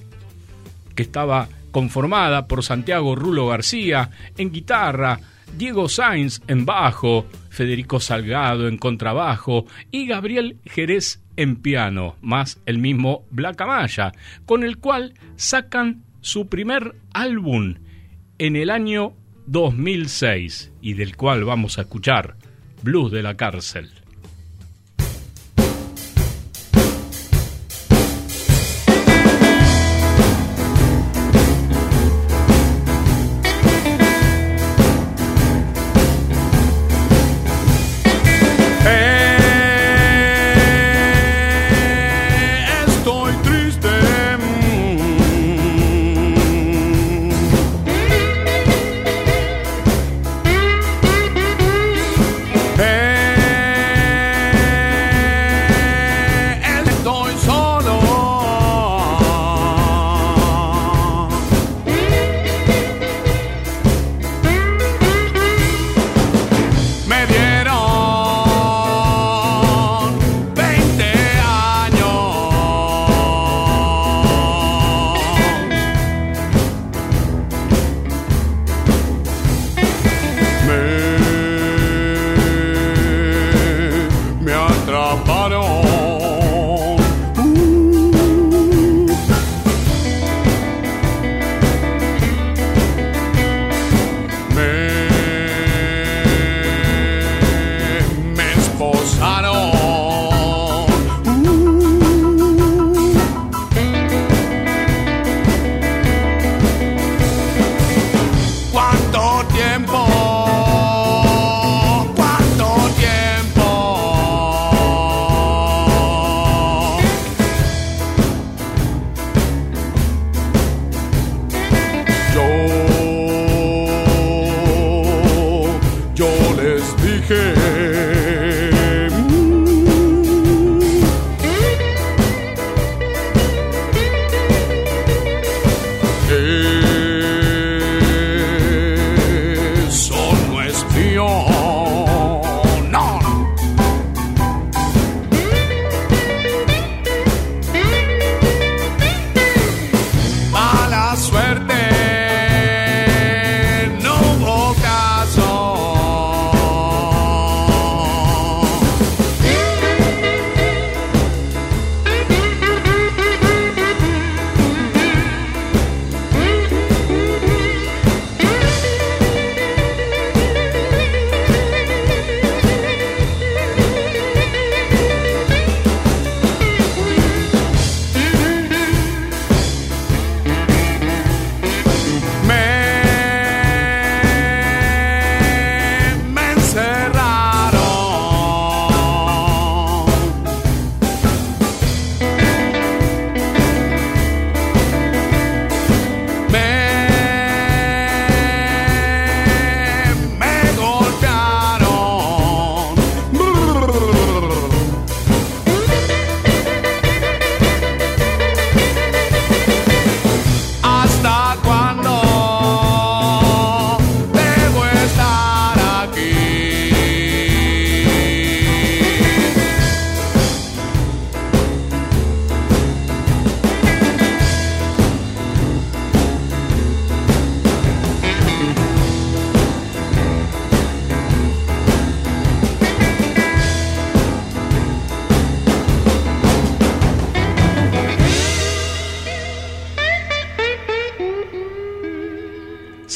que 0.96 1.04
estaba 1.04 1.48
conformada 1.70 2.48
por 2.48 2.64
Santiago 2.64 3.14
Rulo 3.14 3.46
García 3.46 4.10
en 4.36 4.50
guitarra, 4.50 5.20
Diego 5.56 5.88
Sainz 5.88 6.42
en 6.48 6.66
bajo, 6.66 7.24
Federico 7.58 7.98
Salgado 7.98 8.68
en 8.68 8.78
contrabajo 8.78 9.66
y 9.90 10.06
Gabriel 10.06 10.58
Jerez 10.64 11.24
en 11.34 11.56
piano, 11.56 12.14
más 12.20 12.60
el 12.66 12.78
mismo 12.78 13.26
Black 13.32 13.60
Amaya, 13.60 14.12
con 14.46 14.62
el 14.62 14.78
cual 14.78 15.14
sacan 15.34 16.04
su 16.20 16.46
primer 16.46 16.94
álbum 17.12 17.74
en 18.38 18.54
el 18.54 18.70
año 18.70 19.12
2006 19.46 20.70
y 20.80 20.92
del 20.92 21.16
cual 21.16 21.42
vamos 21.42 21.78
a 21.78 21.80
escuchar 21.80 22.36
Blues 22.84 23.10
de 23.10 23.24
la 23.24 23.36
cárcel. 23.36 23.90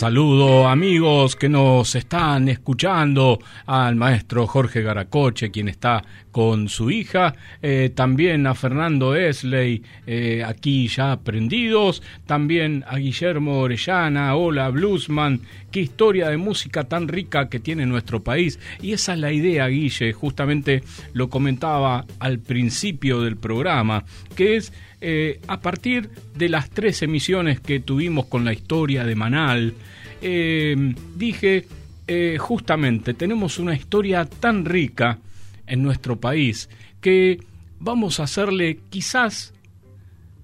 Saludo 0.03 0.41
amigos 0.73 1.37
que 1.37 1.51
nos 1.51 1.95
están 1.97 2.49
escuchando, 2.49 3.39
al 3.67 3.95
maestro 3.95 4.47
Jorge 4.47 4.81
Garacoche, 4.81 5.51
quien 5.51 5.69
está 5.69 6.03
con 6.31 6.71
su 6.71 6.91
hija, 6.91 7.35
eh, 7.61 7.91
también 7.95 8.47
a 8.47 8.55
Fernando 8.55 9.15
Esley, 9.15 9.83
eh, 10.07 10.43
aquí 10.43 10.89
ya 10.89 11.13
aprendidos, 11.13 12.03
también 12.25 12.87
a 12.89 12.97
Guillermo 12.97 13.59
Orellana, 13.59 14.35
hola 14.35 14.71
Bluesman, 14.71 15.43
qué 15.71 15.81
historia 15.81 16.31
de 16.31 16.39
música 16.39 16.85
tan 16.85 17.07
rica 17.07 17.51
que 17.51 17.61
tiene 17.61 17.85
nuestro 17.85 18.23
país. 18.23 18.59
Y 18.81 18.95
esa 18.95 19.13
es 19.13 19.19
la 19.19 19.31
idea, 19.31 19.67
Guille, 19.69 20.15
justamente 20.15 20.83
lo 21.13 21.29
comentaba 21.29 22.07
al 22.19 22.39
principio 22.39 23.21
del 23.21 23.37
programa, 23.37 24.05
que 24.35 24.57
es 24.57 24.73
eh, 25.03 25.39
a 25.49 25.61
partir 25.61 26.09
de 26.35 26.49
las 26.49 26.71
tres 26.71 27.03
emisiones 27.03 27.61
que 27.61 27.79
tuvimos 27.79 28.25
con 28.25 28.47
la 28.47 28.55
historia 28.55 29.05
de 29.05 29.17
Manal, 29.17 29.75
eh, 30.23 30.95
dije, 31.17 31.67
eh, 32.07 32.37
justamente, 32.39 33.15
tenemos 33.15 33.59
una 33.59 33.75
historia 33.75 34.25
tan 34.25 34.65
rica 34.65 35.19
en 35.67 35.83
nuestro 35.83 36.19
país 36.19 36.69
que 37.01 37.41
vamos 37.79 38.21
a 38.21 38.25
hacerle 38.25 38.81
quizás 38.91 39.53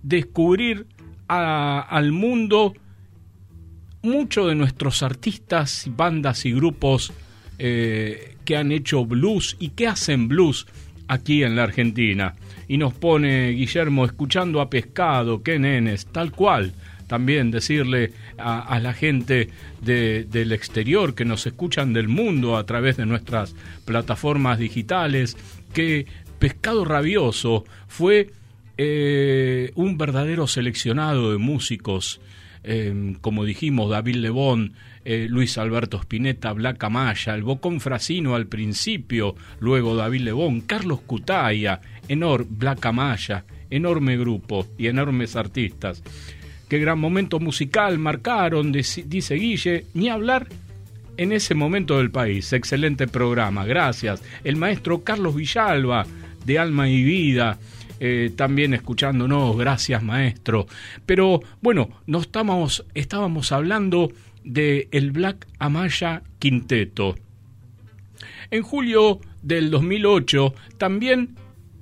descubrir 0.02 0.86
al 1.28 2.12
mundo 2.12 2.74
muchos 4.02 4.48
de 4.48 4.54
nuestros 4.54 5.02
artistas, 5.02 5.88
bandas 5.94 6.46
y 6.46 6.52
grupos 6.52 7.12
que 7.58 8.56
han 8.56 8.72
hecho 8.72 9.04
blues 9.04 9.56
y 9.58 9.70
que 9.70 9.88
hacen 9.88 10.28
blues 10.28 10.66
aquí 11.08 11.42
en 11.42 11.56
la 11.56 11.64
Argentina 11.64 12.34
y 12.68 12.76
nos 12.76 12.92
pone 12.92 13.50
Guillermo 13.50 14.04
escuchando 14.04 14.60
a 14.60 14.70
pescado, 14.70 15.42
qué 15.42 15.58
nenes, 15.58 16.06
tal 16.06 16.30
cual. 16.30 16.74
También 17.08 17.50
decirle 17.50 18.12
a, 18.36 18.78
la 18.78 18.92
gente 18.92 19.48
del 19.80 20.52
exterior 20.52 21.14
que 21.14 21.24
nos 21.24 21.46
escuchan 21.46 21.92
del 21.92 22.06
mundo 22.06 22.56
a 22.56 22.64
través 22.64 22.96
de 22.96 23.06
nuestras 23.06 23.54
plataformas 23.84 24.58
digitales 24.58 25.36
que 25.72 26.06
Pescado 26.38 26.84
Rabioso 26.84 27.64
fue 27.88 28.30
eh, 28.76 29.72
un 29.74 29.98
verdadero 29.98 30.46
seleccionado 30.46 31.32
de 31.32 31.38
músicos, 31.38 32.20
eh, 32.62 33.16
como 33.20 33.44
dijimos, 33.44 33.90
David 33.90 34.16
Lebón, 34.16 34.74
eh, 35.04 35.26
Luis 35.28 35.58
Alberto 35.58 35.96
Spinetta, 35.96 36.52
Black 36.52 36.84
Amaya, 36.84 37.34
el 37.34 37.42
Bocón 37.42 37.80
Frasino 37.80 38.34
al 38.34 38.46
principio, 38.46 39.34
luego 39.58 39.96
David 39.96 40.20
Lebón, 40.20 40.60
Carlos 40.60 41.00
Cutaya, 41.00 41.80
enorme, 42.08 42.46
Black 42.50 42.84
Amaya, 42.86 43.44
enorme 43.70 44.16
grupo 44.16 44.66
y 44.76 44.86
enormes 44.86 45.34
artistas. 45.34 46.02
Qué 46.68 46.78
gran 46.78 46.98
momento 46.98 47.40
musical 47.40 47.98
marcaron, 47.98 48.72
dice 48.72 49.34
Guille, 49.34 49.86
ni 49.94 50.08
hablar 50.08 50.46
en 51.16 51.32
ese 51.32 51.54
momento 51.54 51.98
del 51.98 52.10
país. 52.10 52.52
Excelente 52.52 53.06
programa, 53.08 53.64
gracias. 53.64 54.22
El 54.44 54.56
maestro 54.56 55.02
Carlos 55.02 55.34
Villalba, 55.34 56.06
de 56.44 56.58
Alma 56.58 56.88
y 56.88 57.02
Vida, 57.02 57.58
eh, 58.00 58.30
también 58.36 58.74
escuchándonos, 58.74 59.56
gracias 59.56 60.02
maestro. 60.02 60.66
Pero 61.04 61.42
bueno, 61.60 61.90
no 62.06 62.20
estamos, 62.20 62.84
estábamos 62.94 63.50
hablando 63.52 64.12
de 64.44 64.88
el 64.92 65.10
Black 65.10 65.46
Amaya 65.58 66.22
Quinteto. 66.38 67.16
En 68.50 68.62
julio 68.62 69.20
del 69.42 69.70
2008 69.70 70.54
también 70.78 71.36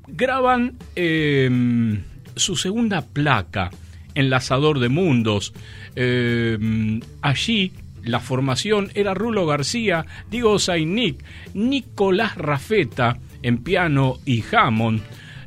graban 0.09 0.77
em, 0.95 2.03
su 2.35 2.57
segunda 2.57 3.03
placa, 3.03 3.71
Enlazador 4.17 4.81
de 4.81 4.89
Mundos. 4.89 5.53
Em, 5.95 7.01
allí 7.23 7.73
la 8.03 8.21
formación 8.21 8.91
era 8.95 9.15
Rulo 9.15 9.47
García, 9.47 10.07
Diego 10.31 10.59
Zainic, 10.59 11.25
Nicolás 11.55 12.37
Rafeta 12.37 13.19
en 13.43 13.59
piano 13.59 14.19
y 14.25 14.45
Hammond, 14.53 15.03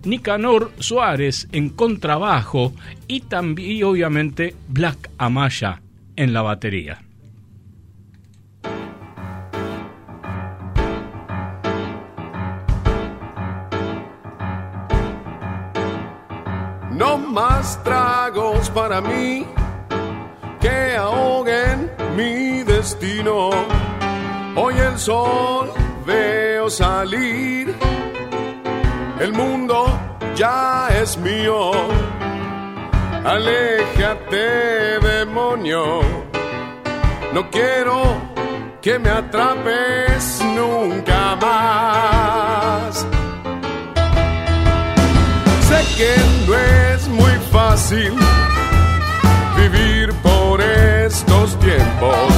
Nicanor 0.05 0.71
Suárez 0.79 1.47
en 1.51 1.69
contrabajo 1.69 2.73
y 3.07 3.21
también 3.21 3.83
obviamente 3.83 4.55
Black 4.67 5.09
Amaya 5.17 5.81
en 6.15 6.33
la 6.33 6.41
batería. 6.41 7.01
No 16.99 17.17
más 17.17 17.81
tragos 17.81 18.69
para 18.71 18.99
mí 18.99 19.47
que 20.59 20.97
ahoguen 20.97 21.89
mi 22.17 22.61
destino. 22.63 23.51
Hoy 24.57 24.75
el 24.77 24.99
sol 24.99 25.71
veo 26.05 26.69
salir, 26.69 27.73
el 29.17 29.31
mundo 29.31 29.97
ya 30.35 30.89
es 31.01 31.17
mío. 31.17 31.71
Aléjate, 33.23 34.99
demonio. 34.99 36.01
No 37.31 37.49
quiero 37.49 38.01
que 38.81 38.99
me 38.99 39.09
atrapes 39.09 40.41
nunca 40.53 41.37
más. 41.37 43.07
Sé 45.69 45.79
que 45.95 46.15
no 46.17 46.88
muy 47.09 47.31
fácil 47.51 48.13
vivir 49.57 50.13
por 50.23 50.61
estos 50.61 51.57
tiempos, 51.59 52.33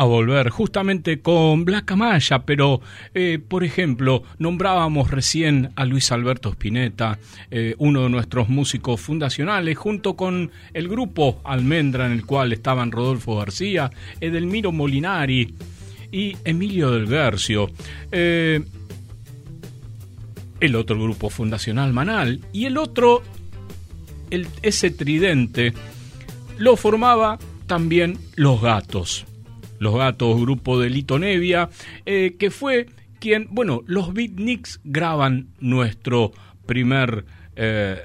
a 0.00 0.04
volver 0.04 0.48
justamente 0.48 1.20
con 1.20 1.66
Black 1.66 1.92
Amaya, 1.92 2.38
pero 2.46 2.80
eh, 3.12 3.38
por 3.46 3.64
ejemplo, 3.64 4.22
nombrábamos 4.38 5.10
recién 5.10 5.72
a 5.76 5.84
Luis 5.84 6.10
Alberto 6.10 6.48
Spinetta, 6.48 7.18
eh, 7.50 7.74
uno 7.76 8.04
de 8.04 8.08
nuestros 8.08 8.48
músicos 8.48 8.98
fundacionales, 8.98 9.76
junto 9.76 10.16
con 10.16 10.52
el 10.72 10.88
grupo 10.88 11.42
Almendra, 11.44 12.06
en 12.06 12.12
el 12.12 12.24
cual 12.24 12.54
estaban 12.54 12.92
Rodolfo 12.92 13.36
García, 13.36 13.90
Edelmiro 14.22 14.72
Molinari 14.72 15.54
y 16.10 16.34
Emilio 16.46 16.92
del 16.92 17.06
Garcio. 17.06 17.70
Eh, 18.10 18.64
el 20.60 20.76
otro 20.76 20.98
grupo 20.98 21.28
fundacional 21.28 21.92
Manal 21.92 22.40
y 22.54 22.64
el 22.64 22.78
otro, 22.78 23.22
el, 24.30 24.46
ese 24.62 24.90
tridente, 24.90 25.74
lo 26.56 26.76
formaba 26.76 27.38
también 27.66 28.16
Los 28.36 28.62
Gatos. 28.62 29.26
Los 29.80 29.96
Gatos, 29.96 30.40
grupo 30.40 30.78
de 30.78 30.90
Lito 30.90 31.18
Nevia, 31.18 31.68
eh, 32.06 32.36
que 32.38 32.50
fue 32.52 32.86
quien, 33.18 33.48
bueno, 33.50 33.82
los 33.86 34.12
beatniks 34.12 34.80
graban 34.84 35.48
nuestro 35.58 36.32
primer 36.66 37.24
eh, 37.56 37.98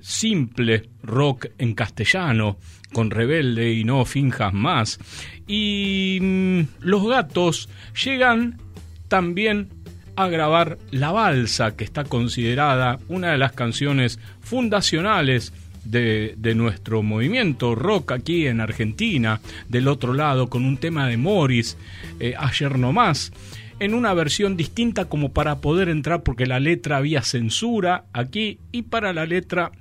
simple 0.00 0.90
rock 1.02 1.46
en 1.56 1.74
castellano, 1.74 2.58
con 2.92 3.10
Rebelde 3.10 3.72
y 3.72 3.84
No 3.84 4.04
Finjas 4.04 4.52
Más. 4.52 4.98
Y 5.46 6.18
mm, 6.20 6.60
los 6.80 7.08
gatos 7.08 7.68
llegan 8.04 8.60
también 9.08 9.68
a 10.16 10.28
grabar 10.28 10.78
La 10.90 11.12
Balsa, 11.12 11.76
que 11.76 11.84
está 11.84 12.04
considerada 12.04 12.98
una 13.08 13.30
de 13.30 13.38
las 13.38 13.52
canciones 13.52 14.18
fundacionales 14.40 15.52
de, 15.90 16.54
nuestro 16.54 17.02
movimiento 17.02 17.74
rock 17.74 18.12
aquí 18.12 18.46
en 18.46 18.60
Argentina, 18.60 19.40
del 19.68 19.88
otro 19.88 20.14
lado, 20.14 20.48
con 20.48 20.64
un 20.64 20.76
tema 20.76 21.08
de 21.08 21.16
Morris, 21.16 21.76
eh, 22.18 22.34
ayer 22.38 22.78
no 22.78 22.92
más, 22.92 23.32
en 23.78 23.94
una 23.94 24.14
versión 24.14 24.56
distinta 24.56 25.06
como 25.06 25.32
para 25.32 25.58
poder 25.58 25.88
entrar, 25.88 26.22
porque 26.22 26.46
la 26.46 26.60
letra 26.60 26.98
había 26.98 27.22
censura 27.22 28.04
aquí, 28.12 28.58
y 28.72 28.82
para 28.82 29.12
la 29.12 29.26
letra 29.26 29.72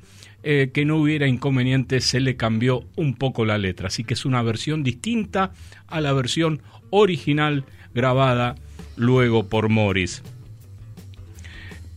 eh, 0.42 0.72
que 0.74 0.86
no 0.86 0.98
hubiera 0.98 1.28
inconveniente 1.28 2.00
se 2.00 2.22
le 2.22 2.38
cambió 2.38 2.86
un 2.96 3.16
poco 3.16 3.46
la 3.46 3.58
letra. 3.58 3.88
Así 3.88 4.04
que 4.04 4.14
es 4.14 4.26
una 4.26 4.42
versión 4.42 4.84
distinta 4.84 5.52
a 5.88 6.00
la 6.00 6.14
versión 6.14 6.62
original 6.92 7.66
grabada 7.94 8.56
luego 8.96 9.48
por 9.48 9.68
Morris. 9.68 10.24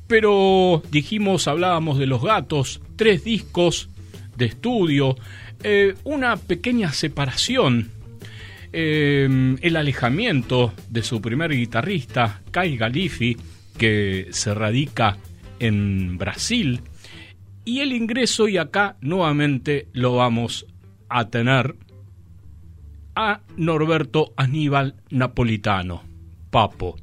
Pero 0.08 0.82
dijimos, 0.90 1.46
hablábamos 1.46 1.98
de 1.98 2.06
los 2.06 2.22
gatos, 2.22 2.80
tres 2.96 3.24
discos 3.24 3.88
estudio, 4.44 5.16
eh, 5.62 5.94
una 6.04 6.36
pequeña 6.36 6.92
separación, 6.92 7.90
eh, 8.72 9.56
el 9.60 9.76
alejamiento 9.76 10.72
de 10.88 11.02
su 11.02 11.20
primer 11.20 11.52
guitarrista, 11.52 12.40
Kai 12.50 12.76
Galifi, 12.76 13.36
que 13.76 14.28
se 14.30 14.54
radica 14.54 15.18
en 15.58 16.18
Brasil, 16.18 16.80
y 17.64 17.80
el 17.80 17.92
ingreso, 17.92 18.48
y 18.48 18.56
acá 18.56 18.96
nuevamente 19.00 19.86
lo 19.92 20.16
vamos 20.16 20.66
a 21.08 21.28
tener, 21.28 21.76
a 23.14 23.40
Norberto 23.56 24.32
Aníbal 24.36 24.94
Napolitano, 25.10 26.02
Papo, 26.50 26.96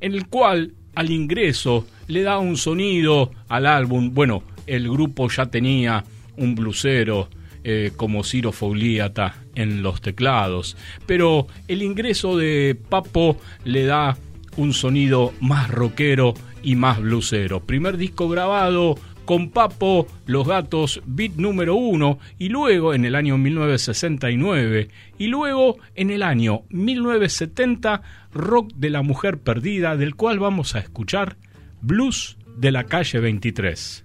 en 0.00 0.14
el 0.14 0.28
cual 0.28 0.74
al 0.94 1.10
ingreso 1.10 1.86
le 2.06 2.22
da 2.22 2.38
un 2.38 2.56
sonido 2.56 3.32
al 3.48 3.66
álbum, 3.66 4.14
bueno, 4.14 4.42
el 4.66 4.88
grupo 4.88 5.28
ya 5.28 5.46
tenía 5.46 6.04
un 6.38 6.54
blusero 6.54 7.28
eh, 7.64 7.92
como 7.96 8.24
Ciro 8.24 8.52
Fogliata 8.52 9.42
en 9.54 9.82
los 9.82 10.00
teclados, 10.00 10.76
pero 11.06 11.46
el 11.66 11.82
ingreso 11.82 12.36
de 12.36 12.78
Papo 12.88 13.36
le 13.64 13.84
da 13.84 14.16
un 14.56 14.72
sonido 14.72 15.32
más 15.40 15.70
rockero 15.70 16.34
y 16.62 16.76
más 16.76 17.00
blusero. 17.00 17.60
Primer 17.60 17.96
disco 17.96 18.28
grabado 18.28 18.96
con 19.28 19.50
Papo, 19.50 20.06
Los 20.24 20.48
Gatos, 20.48 21.02
beat 21.04 21.32
número 21.36 21.74
uno, 21.74 22.18
y 22.38 22.48
luego 22.48 22.94
en 22.94 23.04
el 23.04 23.14
año 23.14 23.36
1969, 23.36 24.88
y 25.18 25.26
luego 25.26 25.76
en 25.94 26.10
el 26.10 26.22
año 26.22 26.62
1970, 26.70 28.00
Rock 28.32 28.72
de 28.74 28.88
la 28.88 29.02
Mujer 29.02 29.38
Perdida, 29.38 29.98
del 29.98 30.14
cual 30.14 30.38
vamos 30.38 30.74
a 30.74 30.78
escuchar 30.78 31.36
Blues 31.82 32.38
de 32.56 32.72
la 32.72 32.84
calle 32.84 33.20
23. 33.20 34.04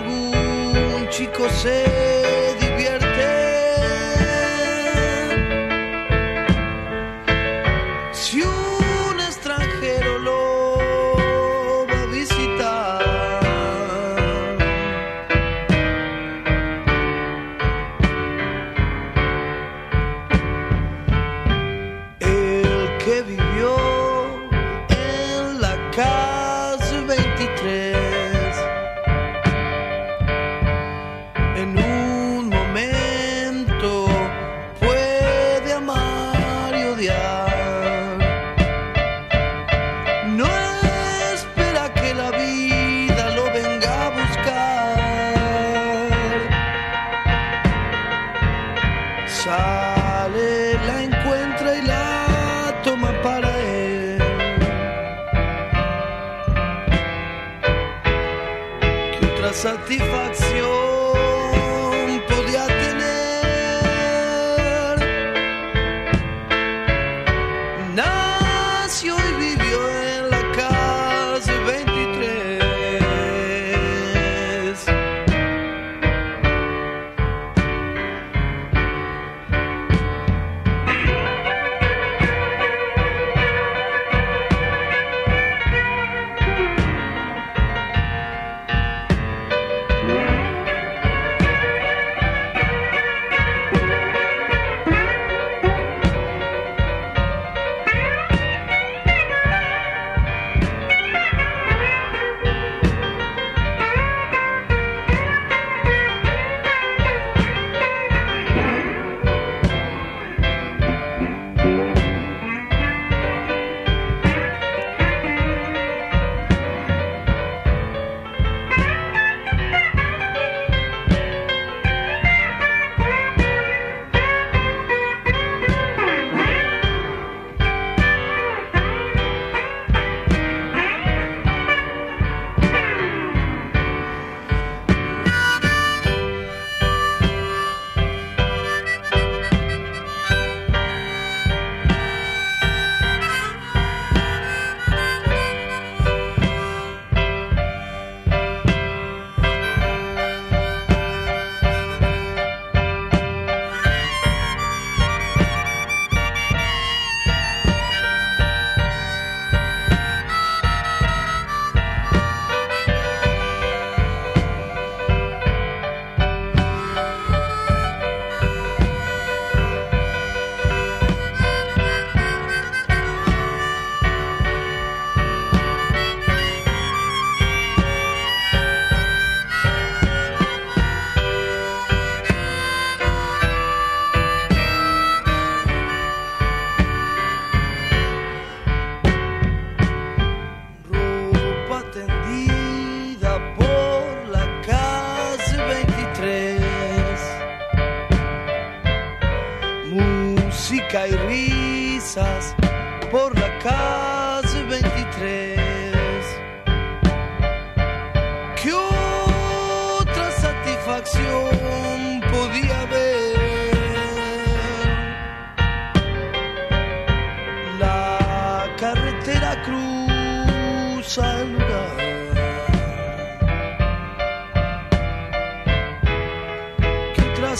algún 0.00 1.08
chico 1.10 1.48
se 1.50 2.49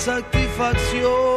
satisfacción. 0.00 1.29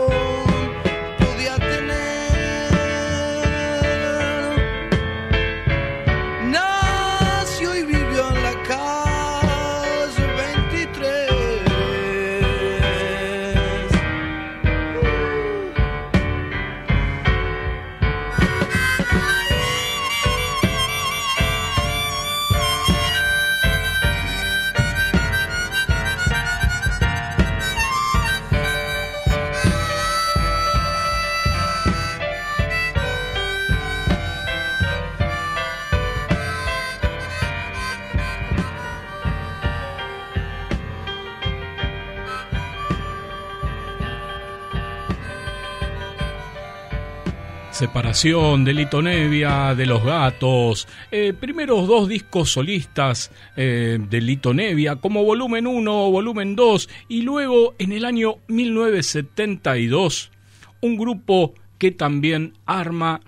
Separación 47.83 48.63
de 48.63 48.73
Lito 48.73 49.01
Nevia, 49.01 49.75
de 49.75 49.85
Los 49.85 50.05
Gatos, 50.05 50.87
eh, 51.11 51.33
primeros 51.37 51.85
dos 51.85 52.07
discos 52.07 52.49
solistas 52.49 53.29
eh, 53.57 53.99
de 54.09 54.21
Lito 54.21 54.53
Nevia, 54.53 54.95
como 54.95 55.25
volumen 55.25 55.67
1, 55.67 55.91
volumen 56.09 56.55
2, 56.55 56.89
y 57.09 57.23
luego 57.23 57.75
en 57.79 57.91
el 57.91 58.05
año 58.05 58.35
1972, 58.47 60.31
un 60.79 60.95
grupo 60.95 61.55
que 61.77 61.91
también 61.91 62.53
arma 62.65 63.19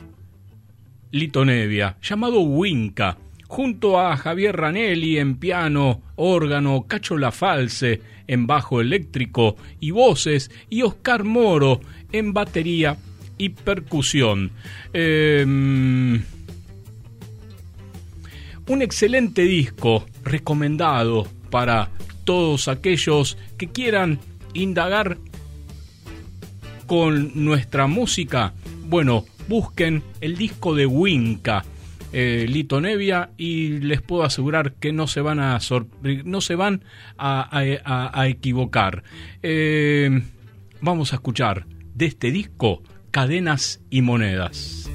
Lito 1.12 1.44
Nevia, 1.44 1.98
llamado 2.02 2.40
Winca, 2.40 3.18
junto 3.50 4.00
a 4.00 4.16
Javier 4.16 4.56
Ranelli 4.56 5.18
en 5.18 5.36
piano, 5.36 6.02
órgano, 6.16 6.86
Cacho 6.88 7.18
Lafalce 7.18 8.00
en 8.26 8.48
bajo 8.48 8.80
eléctrico 8.80 9.58
y 9.82 9.92
voces, 9.92 10.50
y 10.70 10.84
Oscar 10.84 11.26
Moro 11.26 11.82
en 12.14 12.32
batería 12.32 12.96
y 13.38 13.50
percusión. 13.50 14.52
Em, 14.94 16.24
un 18.68 18.82
excelente 18.82 19.44
disco 19.44 20.06
recomendado 20.24 21.28
para 21.50 21.90
todos 22.24 22.68
aquellos 22.68 23.38
que 23.58 23.68
quieran 23.68 24.20
indagar 24.54 25.18
con 26.88 27.32
nuestra 27.46 27.88
música. 27.88 28.54
Bueno, 28.88 29.26
busquen 29.48 30.04
el 30.22 30.36
disco 30.38 30.76
de 30.76 30.86
Winca. 30.86 31.64
Eh, 32.18 32.46
Lito 32.48 32.80
Nevia 32.80 33.32
y 33.38 33.80
les 33.80 34.02
puedo 34.02 34.24
asegurar 34.24 34.74
que 34.74 34.94
no 34.94 35.06
se 35.06 35.20
van 35.20 35.40
a 35.42 35.60
no 36.24 36.40
se 36.40 36.56
van 36.56 36.84
a, 37.18 38.26
equivocar. 38.28 39.04
Em, 39.42 40.24
vamos 40.80 41.12
a 41.12 41.18
escuchar 41.18 41.66
de 41.94 42.06
este 42.06 42.32
disco 42.32 42.82
cadenas 43.16 43.80
y 43.90 44.02
monedas. 44.02 44.92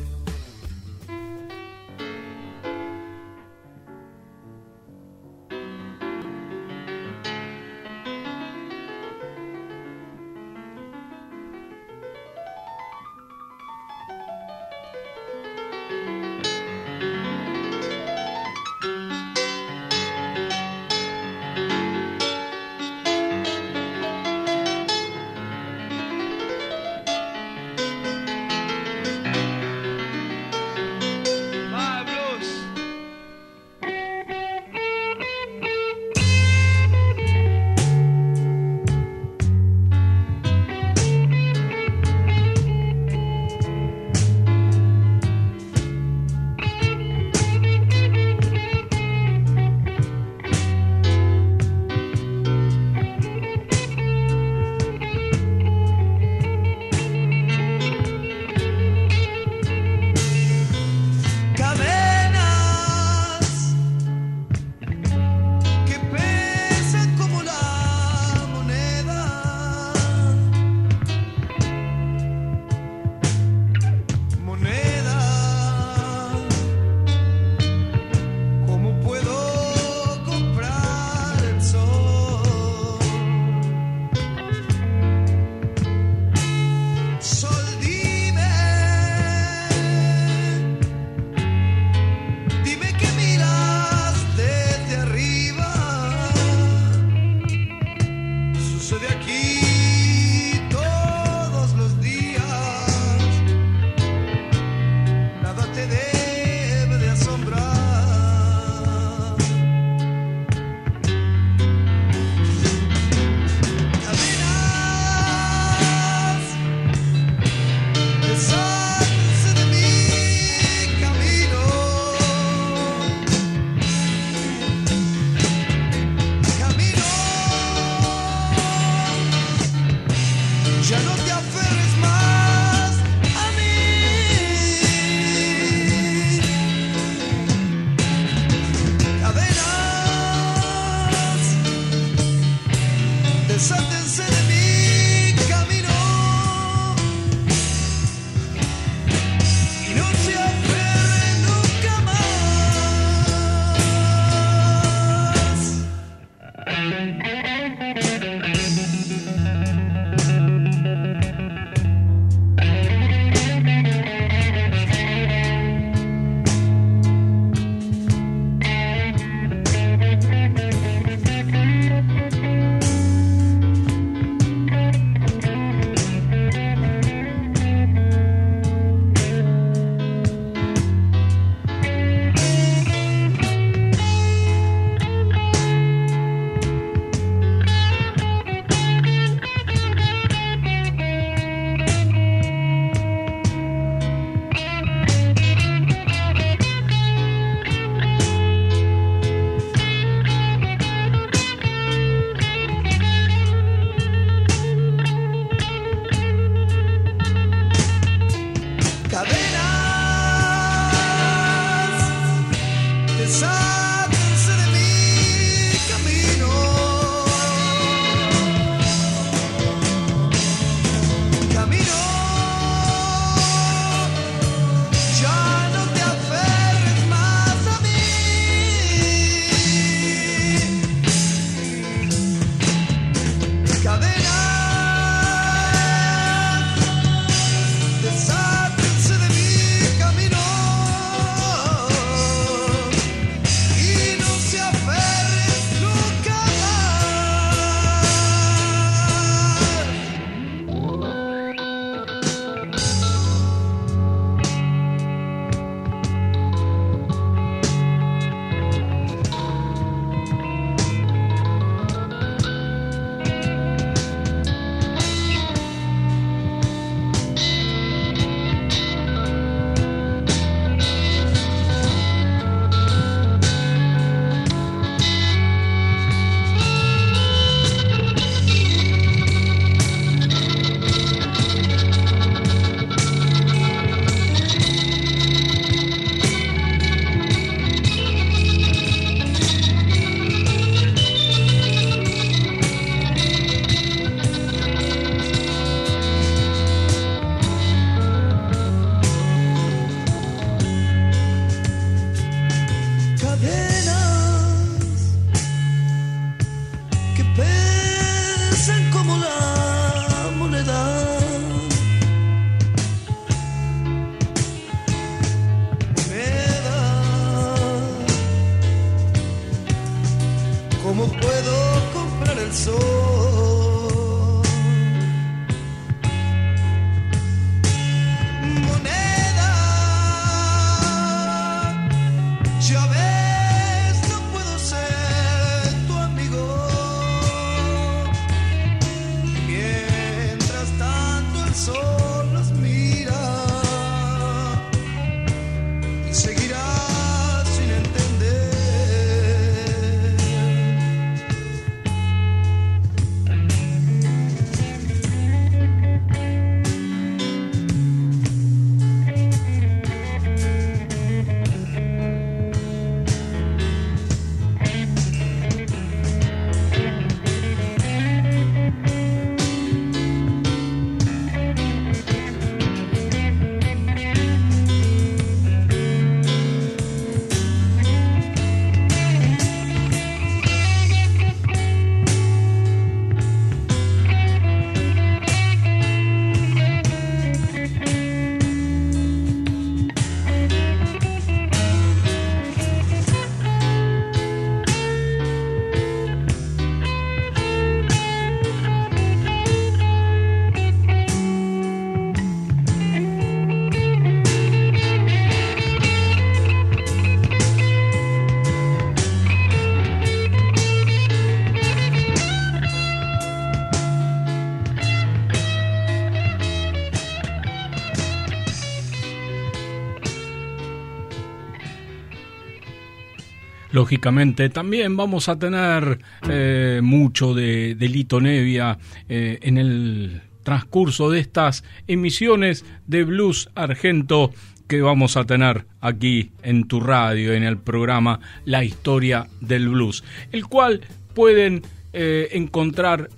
Lógicamente. 423.72 424.48
También 424.48 424.96
vamos 424.96 425.28
a 425.28 425.38
tener 425.38 425.98
eh, 426.28 426.80
mucho 426.82 427.34
de, 427.34 427.76
Lito 427.78 428.20
Nevia 428.20 428.78
eh, 429.08 429.38
en 429.42 429.58
el 429.58 430.22
transcurso 430.42 431.10
de 431.10 431.20
estas 431.20 431.64
emisiones 431.86 432.64
de 432.86 433.04
Blues 433.04 433.50
Argento 433.54 434.32
que 434.66 434.82
vamos 434.82 435.16
a 435.16 435.24
tener 435.24 435.66
aquí 435.80 436.30
en 436.42 436.68
tu 436.68 436.80
radio, 436.80 437.34
en 437.34 437.42
el 437.42 437.58
programa 437.58 438.20
La 438.44 438.62
Historia 438.62 439.26
del 439.40 439.68
Blues, 439.68 440.04
el 440.30 440.46
cual 440.46 440.80
pueden 441.12 441.62
eh, 441.92 442.28
encontrar 442.32 443.10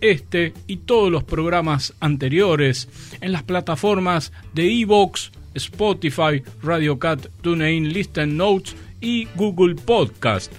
este 0.00 0.52
y 0.66 0.78
todos 0.78 1.10
los 1.10 1.22
programas 1.22 1.94
anteriores 2.00 2.88
en 3.20 3.32
las 3.32 3.44
plataformas 3.44 4.32
de 4.52 4.80
Evox, 4.80 5.30
Spotify, 5.54 6.42
Radio 6.62 6.98
Cat, 6.98 7.28
TuneIn, 7.40 7.92
Listen 7.92 8.36
Notes 8.36 8.76
y 9.00 9.26
Google 9.36 9.74
Podcast. 9.74 10.52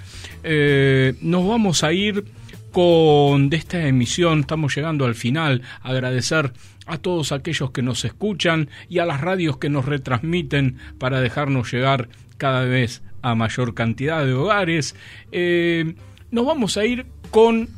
Eh, 0.43 1.15
nos 1.21 1.47
vamos 1.47 1.83
a 1.83 1.93
ir 1.93 2.25
con 2.71 3.49
de 3.49 3.57
esta 3.57 3.87
emisión, 3.87 4.41
estamos 4.41 4.75
llegando 4.75 5.05
al 5.05 5.15
final, 5.15 5.61
agradecer 5.81 6.53
a 6.85 6.97
todos 6.97 7.31
aquellos 7.31 7.71
que 7.71 7.81
nos 7.81 8.05
escuchan 8.05 8.69
y 8.87 8.99
a 8.99 9.05
las 9.05 9.21
radios 9.21 9.57
que 9.57 9.69
nos 9.69 9.85
retransmiten 9.85 10.77
para 10.97 11.19
dejarnos 11.19 11.71
llegar 11.71 12.09
cada 12.37 12.63
vez 12.63 13.01
a 13.21 13.35
mayor 13.35 13.73
cantidad 13.73 14.25
de 14.25 14.33
hogares. 14.33 14.95
Eh, 15.31 15.95
nos 16.31 16.45
vamos 16.45 16.77
a 16.77 16.85
ir 16.85 17.05
con 17.31 17.69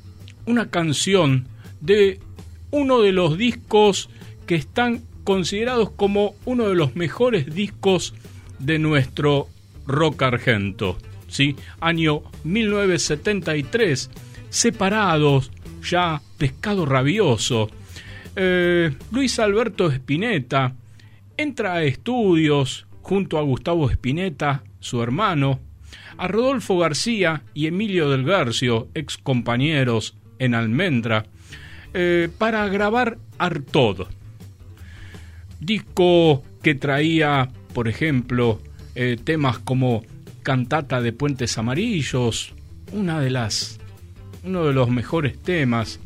una 0.46 0.70
canción 0.70 1.48
de 1.82 2.20
uno 2.72 3.02
de 3.02 3.12
los 3.12 3.38
discos 3.38 4.10
que 4.46 4.56
están 4.56 5.04
considerados 5.24 5.92
como 5.92 6.36
uno 6.46 6.68
de 6.68 6.76
los 6.76 6.96
mejores 6.96 7.54
discos 7.54 8.14
de 8.60 8.80
nuestro 8.80 9.48
rock 9.90 10.24
argento. 10.24 10.98
¿sí? 11.28 11.56
Año 11.82 12.24
1973, 12.44 14.10
separados, 14.50 15.52
ya 15.82 16.22
pescado 16.38 16.86
rabioso. 16.86 17.70
Eh, 18.36 18.92
Luis 19.12 19.40
Alberto 19.40 19.92
Spinetta 19.92 20.74
entra 21.38 21.74
a 21.74 21.84
estudios 21.84 22.88
junto 23.02 23.38
a 23.38 23.42
Gustavo 23.42 23.90
Spinetta, 23.90 24.64
su 24.80 25.02
hermano, 25.02 25.60
a 26.18 26.28
Rodolfo 26.28 26.78
García 26.78 27.44
y 27.54 27.68
Emilio 27.68 28.10
del 28.10 28.26
Garcio, 28.26 28.90
ex 28.94 29.18
compañeros 29.18 30.16
en 30.38 30.54
Almendra, 30.54 31.26
eh, 31.94 32.30
para 32.38 32.68
grabar 32.68 33.18
Artod. 33.38 34.08
Disco 35.60 36.44
que 36.62 36.76
traía, 36.76 37.50
por 37.74 37.88
ejemplo, 37.88 38.62
eh, 38.96 39.18
temas 39.24 39.60
como 39.60 40.04
Cantata 40.44 41.02
de 41.02 41.14
Puentes 41.14 41.58
Amarillos, 41.58 42.54
una 42.92 43.20
de 43.20 43.30
las, 43.30 43.80
uno 44.44 44.66
de 44.66 44.74
los 44.74 44.90
mejores 44.90 45.38
temas. 45.38 46.00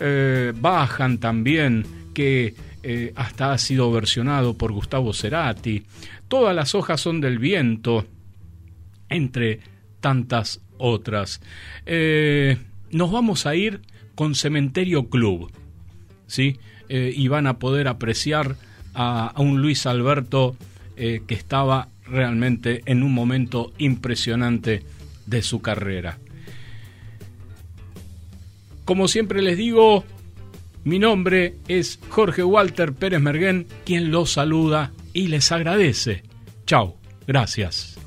Eh, 0.00 0.52
Bajan 0.58 1.18
también, 1.18 1.84
que 2.14 2.54
eh, 2.82 3.12
hasta 3.16 3.52
ha 3.52 3.58
sido 3.58 3.92
versionado 3.92 4.54
por 4.54 4.72
Gustavo 4.72 5.12
Cerati. 5.12 5.84
Todas 6.28 6.54
las 6.56 6.74
hojas 6.74 7.00
son 7.00 7.20
del 7.20 7.38
viento, 7.38 8.06
entre 9.08 9.60
tantas 10.00 10.60
otras. 10.78 11.40
nos 12.90 13.12
vamos 13.12 13.46
a 13.46 13.54
ir 13.54 13.82
con 14.14 14.34
Cementerio 14.34 15.08
Club, 15.08 15.52
¿sí? 16.26 16.58
y 16.88 17.28
van 17.28 17.46
a 17.46 17.58
poder 17.58 17.88
apreciar 17.88 18.56
a, 18.94 19.28
a 19.28 19.40
un 19.40 19.62
Luis 19.62 19.86
Alberto 19.86 20.56
que 20.96 21.22
estaba 21.28 21.88
realmente 22.06 22.82
en 22.86 23.02
un 23.02 23.12
momento 23.12 23.72
impresionante 23.78 24.84
de 25.26 25.42
su 25.42 25.60
carrera. 25.60 26.18
Como 28.84 29.08
siempre 29.08 29.42
les 29.42 29.56
digo, 29.56 30.04
mi 30.84 30.98
nombre 30.98 31.56
es 31.68 32.00
Jorge 32.08 32.42
Walter 32.42 32.92
Pérez 32.92 33.20
Merguén, 33.20 33.66
quien 33.84 34.10
los 34.10 34.32
saluda 34.32 34.92
y 35.12 35.28
les 35.28 35.52
agradece. 35.52 36.22
Chao, 36.66 36.96
gracias. 37.26 37.98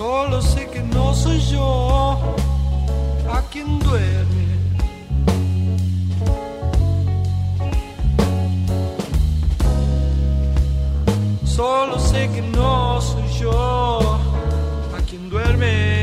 Solo 0.00 0.40
sé 0.40 0.66
que 0.68 0.80
no 0.80 1.14
soy 1.14 1.38
yo 1.40 2.34
a 3.30 3.42
quien 3.52 3.78
duerme. 3.80 4.46
Solo 11.44 11.98
sé 11.98 12.30
que 12.34 12.40
no 12.40 12.98
soy 13.02 13.28
yo 13.40 14.00
a 14.96 15.00
quien 15.06 15.28
duerme. 15.28 15.99